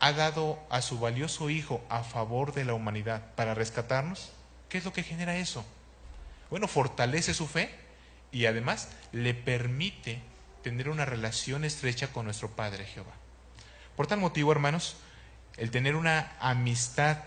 ha 0.00 0.12
dado 0.12 0.58
a 0.70 0.82
su 0.82 0.98
valioso 0.98 1.50
Hijo 1.50 1.84
a 1.88 2.02
favor 2.02 2.52
de 2.52 2.64
la 2.64 2.74
humanidad 2.74 3.34
para 3.34 3.54
rescatarnos, 3.54 4.32
¿qué 4.68 4.78
es 4.78 4.84
lo 4.84 4.92
que 4.92 5.02
genera 5.02 5.36
eso? 5.36 5.64
Bueno, 6.50 6.68
fortalece 6.68 7.34
su 7.34 7.46
fe 7.46 7.74
y 8.30 8.46
además 8.46 8.90
le 9.12 9.34
permite 9.34 10.20
tener 10.64 10.88
una 10.88 11.04
relación 11.04 11.64
estrecha 11.64 12.08
con 12.08 12.24
nuestro 12.24 12.50
Padre 12.50 12.86
Jehová. 12.86 13.12
Por 13.96 14.06
tal 14.08 14.18
motivo, 14.18 14.50
hermanos, 14.50 14.96
el 15.58 15.70
tener 15.70 15.94
una 15.94 16.32
amistad, 16.40 17.18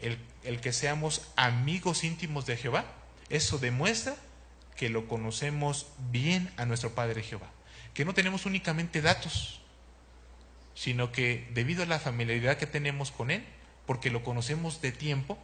el, 0.00 0.60
que 0.60 0.72
seamos 0.72 1.26
amigos 1.34 2.04
íntimos 2.04 2.44
de 2.44 2.58
Jehová, 2.58 2.84
eso 3.30 3.58
demuestra 3.58 4.14
que 4.76 4.90
lo 4.90 5.08
conocemos 5.08 5.86
bien 6.10 6.52
a 6.58 6.66
nuestro 6.66 6.94
Padre 6.94 7.22
Jehová, 7.22 7.50
que 7.94 8.04
no 8.04 8.12
tenemos 8.12 8.44
únicamente 8.44 9.00
datos, 9.00 9.62
sino 10.74 11.10
que 11.10 11.48
debido 11.54 11.84
a 11.84 11.86
la 11.86 11.98
familiaridad 11.98 12.58
que 12.58 12.66
tenemos 12.66 13.10
con 13.10 13.30
Él, 13.30 13.44
porque 13.86 14.10
lo 14.10 14.22
conocemos 14.22 14.82
de 14.82 14.92
tiempo, 14.92 15.38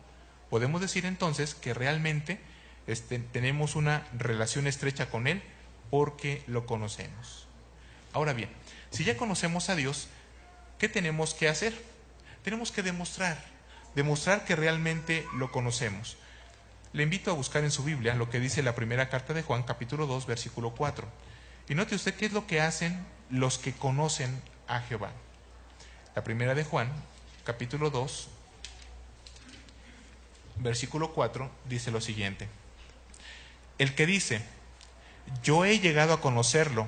podemos 0.51 0.83
decir 0.83 1.07
entonces 1.07 1.55
que 1.55 1.73
realmente 1.73 2.39
este, 2.87 3.19
tenemos 3.19 3.77
una 3.77 4.07
relación 4.13 4.67
estrecha 4.67 5.09
con 5.09 5.27
Él 5.27 5.43
porque 5.91 6.43
lo 6.47 6.67
conocemos. 6.67 7.47
Ahora 8.13 8.33
bien, 8.33 8.51
si 8.91 9.05
ya 9.05 9.17
conocemos 9.17 9.69
a 9.69 9.77
Dios, 9.77 10.09
¿qué 10.79 10.89
tenemos 10.89 11.35
que 11.35 11.49
hacer? 11.49 11.75
Tenemos 12.43 12.73
que 12.73 12.83
demostrar, 12.83 13.43
demostrar 13.95 14.45
que 14.45 14.57
realmente 14.57 15.27
lo 15.35 15.53
conocemos. 15.53 16.17
Le 16.93 17.03
invito 17.05 17.31
a 17.31 17.35
buscar 17.35 17.63
en 17.63 17.71
su 17.71 17.85
Biblia 17.85 18.15
lo 18.15 18.31
que 18.31 18.41
dice 18.41 18.63
la 18.63 18.75
primera 18.75 19.09
carta 19.09 19.33
de 19.33 19.43
Juan, 19.43 19.63
capítulo 19.63 20.07
2, 20.07 20.27
versículo 20.27 20.71
4. 20.73 21.07
Y 21.69 21.75
note 21.75 21.95
usted 21.95 22.15
qué 22.15 22.27
es 22.27 22.33
lo 22.33 22.47
que 22.47 22.61
hacen 22.61 23.07
los 23.31 23.59
que 23.59 23.73
conocen 23.73 24.43
a 24.67 24.81
Jehová. 24.81 25.13
La 26.17 26.25
primera 26.25 26.57
de 26.57 26.65
Juan, 26.65 26.91
capítulo 27.45 27.91
2, 27.91 28.29
versículo 30.57 31.13
4, 31.13 31.49
dice 31.69 31.93
lo 31.93 32.01
siguiente. 32.01 32.49
El 33.79 33.95
que 33.95 34.07
dice, 34.07 34.43
yo 35.43 35.65
he 35.65 35.79
llegado 35.79 36.13
a 36.13 36.21
conocerlo 36.21 36.87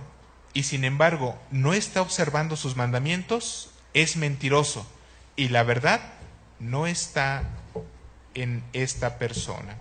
y 0.55 0.65
sin 0.65 0.85
embargo 0.85 1.41
no 1.51 1.73
está 1.73 2.03
observando 2.03 2.57
sus 2.57 2.77
mandamientos, 2.77 3.71
es 3.95 4.17
mentiroso 4.17 4.87
y 5.37 5.49
la 5.49 5.63
verdad 5.63 6.01
no 6.59 6.87
está 6.87 7.45
en 8.35 8.63
esta 8.73 9.19
persona. 9.19 9.77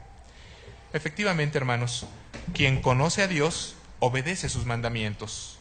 Efectivamente, 0.94 1.58
hermanos, 1.58 2.06
quien 2.54 2.82
conoce 2.82 3.22
a 3.22 3.28
Dios 3.28 3.76
obedece 4.00 4.50
sus 4.50 4.66
mandamientos. 4.66 5.58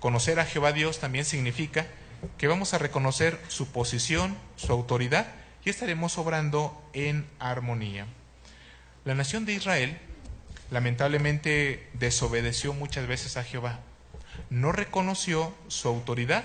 Conocer 0.00 0.38
a 0.40 0.44
Jehová 0.44 0.72
Dios 0.72 0.98
también 0.98 1.24
significa 1.24 1.86
que 2.38 2.48
vamos 2.48 2.74
a 2.74 2.78
reconocer 2.78 3.40
su 3.48 3.68
posición, 3.68 4.36
su 4.56 4.72
autoridad 4.72 5.26
y 5.64 5.70
estaremos 5.70 6.18
obrando 6.18 6.80
en 6.92 7.26
armonía. 7.38 8.06
La 9.04 9.14
nación 9.14 9.46
de 9.46 9.54
Israel 9.54 9.98
lamentablemente 10.70 11.88
desobedeció 11.94 12.72
muchas 12.74 13.06
veces 13.06 13.36
a 13.36 13.44
Jehová. 13.44 13.80
No 14.50 14.72
reconoció 14.72 15.54
su 15.68 15.88
autoridad 15.88 16.44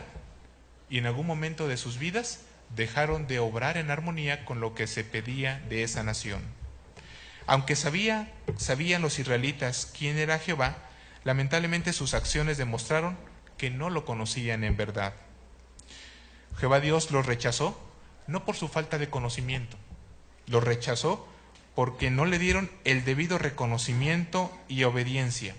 y 0.89 0.97
en 0.97 1.05
algún 1.05 1.27
momento 1.27 1.67
de 1.67 1.77
sus 1.77 1.97
vidas 1.97 2.41
dejaron 2.75 3.27
de 3.27 3.39
obrar 3.39 3.77
en 3.77 3.91
armonía 3.91 4.45
con 4.45 4.59
lo 4.59 4.75
que 4.75 4.87
se 4.87 5.03
pedía 5.03 5.59
de 5.69 5.83
esa 5.83 6.03
nación. 6.03 6.41
Aunque 7.47 7.75
sabía, 7.75 8.31
sabían 8.57 9.01
los 9.01 9.19
israelitas 9.19 9.91
quién 9.97 10.17
era 10.17 10.39
Jehová, 10.39 10.77
lamentablemente 11.23 11.93
sus 11.93 12.13
acciones 12.13 12.57
demostraron 12.57 13.17
que 13.57 13.69
no 13.69 13.89
lo 13.89 14.05
conocían 14.05 14.63
en 14.63 14.77
verdad. 14.77 15.13
Jehová 16.57 16.79
Dios 16.79 17.11
los 17.11 17.25
rechazó 17.25 17.79
no 18.27 18.45
por 18.45 18.55
su 18.55 18.67
falta 18.67 18.97
de 18.97 19.09
conocimiento, 19.09 19.77
los 20.47 20.63
rechazó 20.63 21.27
porque 21.75 22.11
no 22.11 22.25
le 22.25 22.39
dieron 22.39 22.69
el 22.83 23.05
debido 23.05 23.37
reconocimiento 23.37 24.51
y 24.67 24.83
obediencia. 24.83 25.55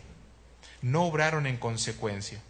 No 0.83 1.05
obraron 1.05 1.47
en 1.47 1.57
consecuencia. 1.57 2.41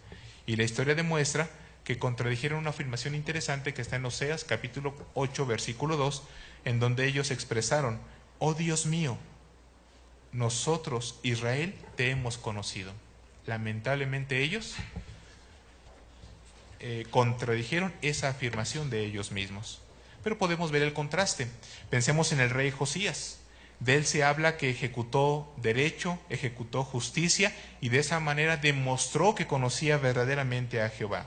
Y 0.45 0.55
la 0.55 0.63
historia 0.63 0.95
demuestra 0.95 1.49
que 1.83 1.99
contradijeron 1.99 2.59
una 2.59 2.71
afirmación 2.71 3.15
interesante 3.15 3.73
que 3.73 3.81
está 3.81 3.97
en 3.97 4.05
Oseas 4.05 4.43
capítulo 4.43 4.93
8 5.13 5.45
versículo 5.45 5.97
2, 5.97 6.23
en 6.65 6.79
donde 6.79 7.07
ellos 7.07 7.31
expresaron, 7.31 7.99
oh 8.39 8.53
Dios 8.53 8.85
mío, 8.85 9.17
nosotros, 10.31 11.19
Israel, 11.23 11.75
te 11.95 12.09
hemos 12.09 12.37
conocido. 12.37 12.91
Lamentablemente 13.45 14.41
ellos 14.41 14.75
eh, 16.79 17.05
contradijeron 17.11 17.93
esa 18.01 18.29
afirmación 18.29 18.89
de 18.89 19.05
ellos 19.05 19.31
mismos. 19.31 19.81
Pero 20.23 20.37
podemos 20.37 20.71
ver 20.71 20.81
el 20.81 20.93
contraste. 20.93 21.47
Pensemos 21.89 22.31
en 22.31 22.39
el 22.39 22.49
rey 22.49 22.71
Josías. 22.71 23.39
De 23.83 23.95
él 23.95 24.05
se 24.05 24.23
habla 24.23 24.55
que 24.55 24.69
ejecutó 24.69 25.53
derecho, 25.57 26.17
ejecutó 26.29 26.85
justicia 26.85 27.53
y 27.81 27.89
de 27.89 27.99
esa 27.99 28.21
manera 28.21 28.55
demostró 28.55 29.35
que 29.35 29.45
conocía 29.45 29.97
verdaderamente 29.97 30.81
a 30.81 30.87
Jehová. 30.87 31.25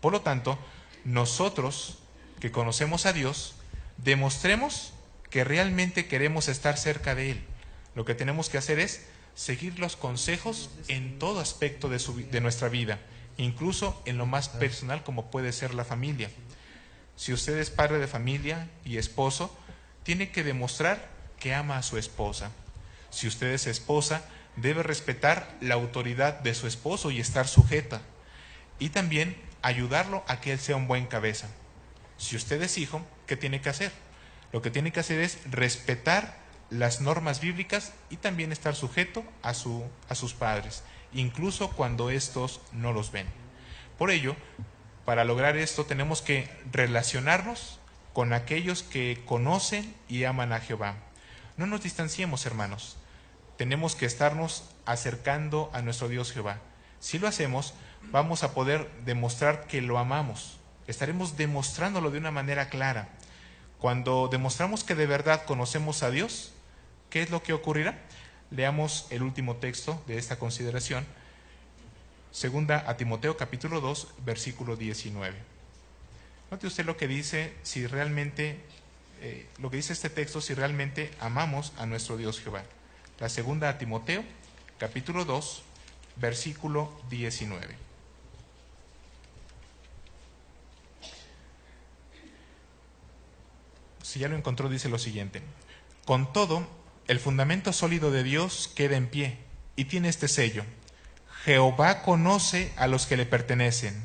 Por 0.00 0.12
lo 0.12 0.20
tanto, 0.20 0.56
nosotros 1.04 1.98
que 2.38 2.52
conocemos 2.52 3.06
a 3.06 3.12
Dios, 3.12 3.56
demostremos 3.96 4.92
que 5.30 5.42
realmente 5.42 6.06
queremos 6.06 6.46
estar 6.46 6.78
cerca 6.78 7.16
de 7.16 7.32
Él. 7.32 7.44
Lo 7.96 8.04
que 8.04 8.14
tenemos 8.14 8.48
que 8.50 8.58
hacer 8.58 8.78
es 8.78 9.06
seguir 9.34 9.80
los 9.80 9.96
consejos 9.96 10.70
en 10.86 11.18
todo 11.18 11.40
aspecto 11.40 11.88
de, 11.88 11.98
de 12.30 12.40
nuestra 12.40 12.68
vida, 12.68 13.00
incluso 13.36 14.00
en 14.04 14.16
lo 14.16 14.26
más 14.26 14.48
personal 14.48 15.02
como 15.02 15.32
puede 15.32 15.52
ser 15.52 15.74
la 15.74 15.84
familia. 15.84 16.30
Si 17.16 17.32
usted 17.32 17.58
es 17.58 17.70
padre 17.70 17.98
de 17.98 18.06
familia 18.06 18.70
y 18.84 18.98
esposo, 18.98 19.52
tiene 20.04 20.30
que 20.30 20.44
demostrar 20.44 21.09
que 21.40 21.54
ama 21.54 21.78
a 21.78 21.82
su 21.82 21.98
esposa. 21.98 22.52
Si 23.10 23.26
usted 23.26 23.48
es 23.48 23.66
esposa, 23.66 24.22
debe 24.54 24.84
respetar 24.84 25.56
la 25.60 25.74
autoridad 25.74 26.38
de 26.40 26.54
su 26.54 26.68
esposo 26.68 27.10
y 27.10 27.18
estar 27.18 27.48
sujeta. 27.48 28.00
Y 28.78 28.90
también 28.90 29.36
ayudarlo 29.62 30.22
a 30.28 30.40
que 30.40 30.52
él 30.52 30.60
sea 30.60 30.76
un 30.76 30.86
buen 30.86 31.06
cabeza. 31.06 31.48
Si 32.16 32.36
usted 32.36 32.62
es 32.62 32.78
hijo, 32.78 33.02
¿qué 33.26 33.36
tiene 33.36 33.60
que 33.60 33.70
hacer? 33.70 33.92
Lo 34.52 34.62
que 34.62 34.70
tiene 34.70 34.92
que 34.92 35.00
hacer 35.00 35.20
es 35.20 35.38
respetar 35.50 36.38
las 36.70 37.00
normas 37.00 37.40
bíblicas 37.40 37.92
y 38.10 38.16
también 38.16 38.52
estar 38.52 38.74
sujeto 38.76 39.24
a, 39.42 39.54
su, 39.54 39.84
a 40.08 40.14
sus 40.14 40.34
padres, 40.34 40.82
incluso 41.12 41.70
cuando 41.70 42.10
estos 42.10 42.60
no 42.72 42.92
los 42.92 43.10
ven. 43.10 43.26
Por 43.98 44.10
ello, 44.10 44.36
para 45.04 45.24
lograr 45.24 45.56
esto 45.56 45.84
tenemos 45.84 46.22
que 46.22 46.48
relacionarnos 46.72 47.80
con 48.12 48.32
aquellos 48.32 48.82
que 48.82 49.22
conocen 49.26 49.94
y 50.08 50.24
aman 50.24 50.52
a 50.52 50.60
Jehová. 50.60 50.96
No 51.56 51.66
nos 51.66 51.82
distanciemos, 51.82 52.46
hermanos. 52.46 52.96
Tenemos 53.56 53.94
que 53.94 54.06
estarnos 54.06 54.64
acercando 54.86 55.70
a 55.72 55.82
nuestro 55.82 56.08
Dios 56.08 56.32
Jehová. 56.32 56.58
Si 57.00 57.18
lo 57.18 57.28
hacemos, 57.28 57.74
vamos 58.10 58.42
a 58.42 58.54
poder 58.54 58.90
demostrar 59.04 59.66
que 59.66 59.82
lo 59.82 59.98
amamos. 59.98 60.58
Estaremos 60.86 61.36
demostrándolo 61.36 62.10
de 62.10 62.18
una 62.18 62.30
manera 62.30 62.68
clara. 62.68 63.08
Cuando 63.78 64.28
demostramos 64.28 64.84
que 64.84 64.94
de 64.94 65.06
verdad 65.06 65.44
conocemos 65.44 66.02
a 66.02 66.10
Dios, 66.10 66.52
¿qué 67.08 67.22
es 67.22 67.30
lo 67.30 67.42
que 67.42 67.52
ocurrirá? 67.52 67.98
Leamos 68.50 69.06
el 69.10 69.22
último 69.22 69.56
texto 69.56 70.02
de 70.06 70.18
esta 70.18 70.38
consideración. 70.38 71.06
Segunda 72.30 72.84
a 72.86 72.96
Timoteo 72.96 73.36
capítulo 73.36 73.80
2, 73.80 74.14
versículo 74.24 74.76
19. 74.76 75.36
Note 76.50 76.66
usted 76.66 76.84
lo 76.84 76.96
que 76.96 77.08
dice 77.08 77.54
si 77.62 77.86
realmente, 77.86 78.60
eh, 79.20 79.46
lo 79.58 79.70
que 79.70 79.76
dice 79.76 79.92
este 79.92 80.10
texto, 80.10 80.40
si 80.40 80.54
realmente 80.54 81.10
amamos 81.20 81.72
a 81.76 81.86
nuestro 81.86 82.16
Dios 82.16 82.40
Jehová. 82.40 82.64
La 83.18 83.28
segunda 83.28 83.68
a 83.68 83.78
Timoteo 83.78 84.24
capítulo 84.78 85.26
2, 85.26 85.62
versículo 86.16 86.90
19. 87.10 87.76
Si 94.02 94.18
ya 94.18 94.28
lo 94.28 94.36
encontró, 94.36 94.70
dice 94.70 94.88
lo 94.88 94.98
siguiente. 94.98 95.42
Con 96.06 96.32
todo, 96.32 96.66
el 97.06 97.20
fundamento 97.20 97.74
sólido 97.74 98.10
de 98.10 98.22
Dios 98.22 98.72
queda 98.74 98.96
en 98.96 99.06
pie 99.06 99.36
y 99.76 99.84
tiene 99.84 100.08
este 100.08 100.28
sello. 100.28 100.64
Jehová 101.44 102.02
conoce 102.02 102.72
a 102.76 102.86
los 102.86 103.06
que 103.06 103.18
le 103.18 103.26
pertenecen. 103.26 104.02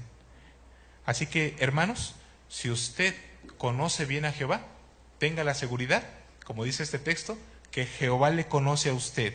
Así 1.06 1.26
que, 1.26 1.56
hermanos, 1.60 2.16
si 2.50 2.70
usted 2.70 3.16
conoce 3.58 4.06
bien 4.06 4.26
a 4.26 4.32
Jehová, 4.34 4.75
tenga 5.18 5.44
la 5.44 5.54
seguridad, 5.54 6.04
como 6.44 6.64
dice 6.64 6.84
este 6.84 7.00
texto, 7.00 7.38
que 7.72 7.86
Jehová 7.86 8.30
le 8.30 8.48
conoce 8.48 8.90
a 8.90 8.94
usted. 8.94 9.34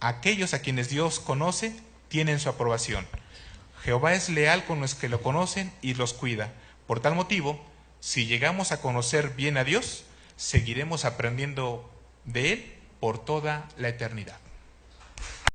Aquellos 0.00 0.54
a 0.54 0.60
quienes 0.60 0.88
Dios 0.88 1.20
conoce 1.20 1.74
tienen 2.08 2.38
su 2.38 2.48
aprobación. 2.48 3.06
Jehová 3.82 4.14
es 4.14 4.28
leal 4.28 4.64
con 4.64 4.80
los 4.80 4.94
que 4.94 5.08
lo 5.08 5.22
conocen 5.22 5.72
y 5.82 5.94
los 5.94 6.12
cuida. 6.12 6.52
Por 6.86 7.00
tal 7.00 7.14
motivo, 7.14 7.64
si 8.00 8.26
llegamos 8.26 8.72
a 8.72 8.80
conocer 8.80 9.30
bien 9.30 9.56
a 9.56 9.64
Dios, 9.64 10.04
seguiremos 10.36 11.04
aprendiendo 11.04 11.90
de 12.24 12.52
Él 12.52 12.74
por 13.00 13.24
toda 13.24 13.68
la 13.76 13.88
eternidad. 13.88 14.38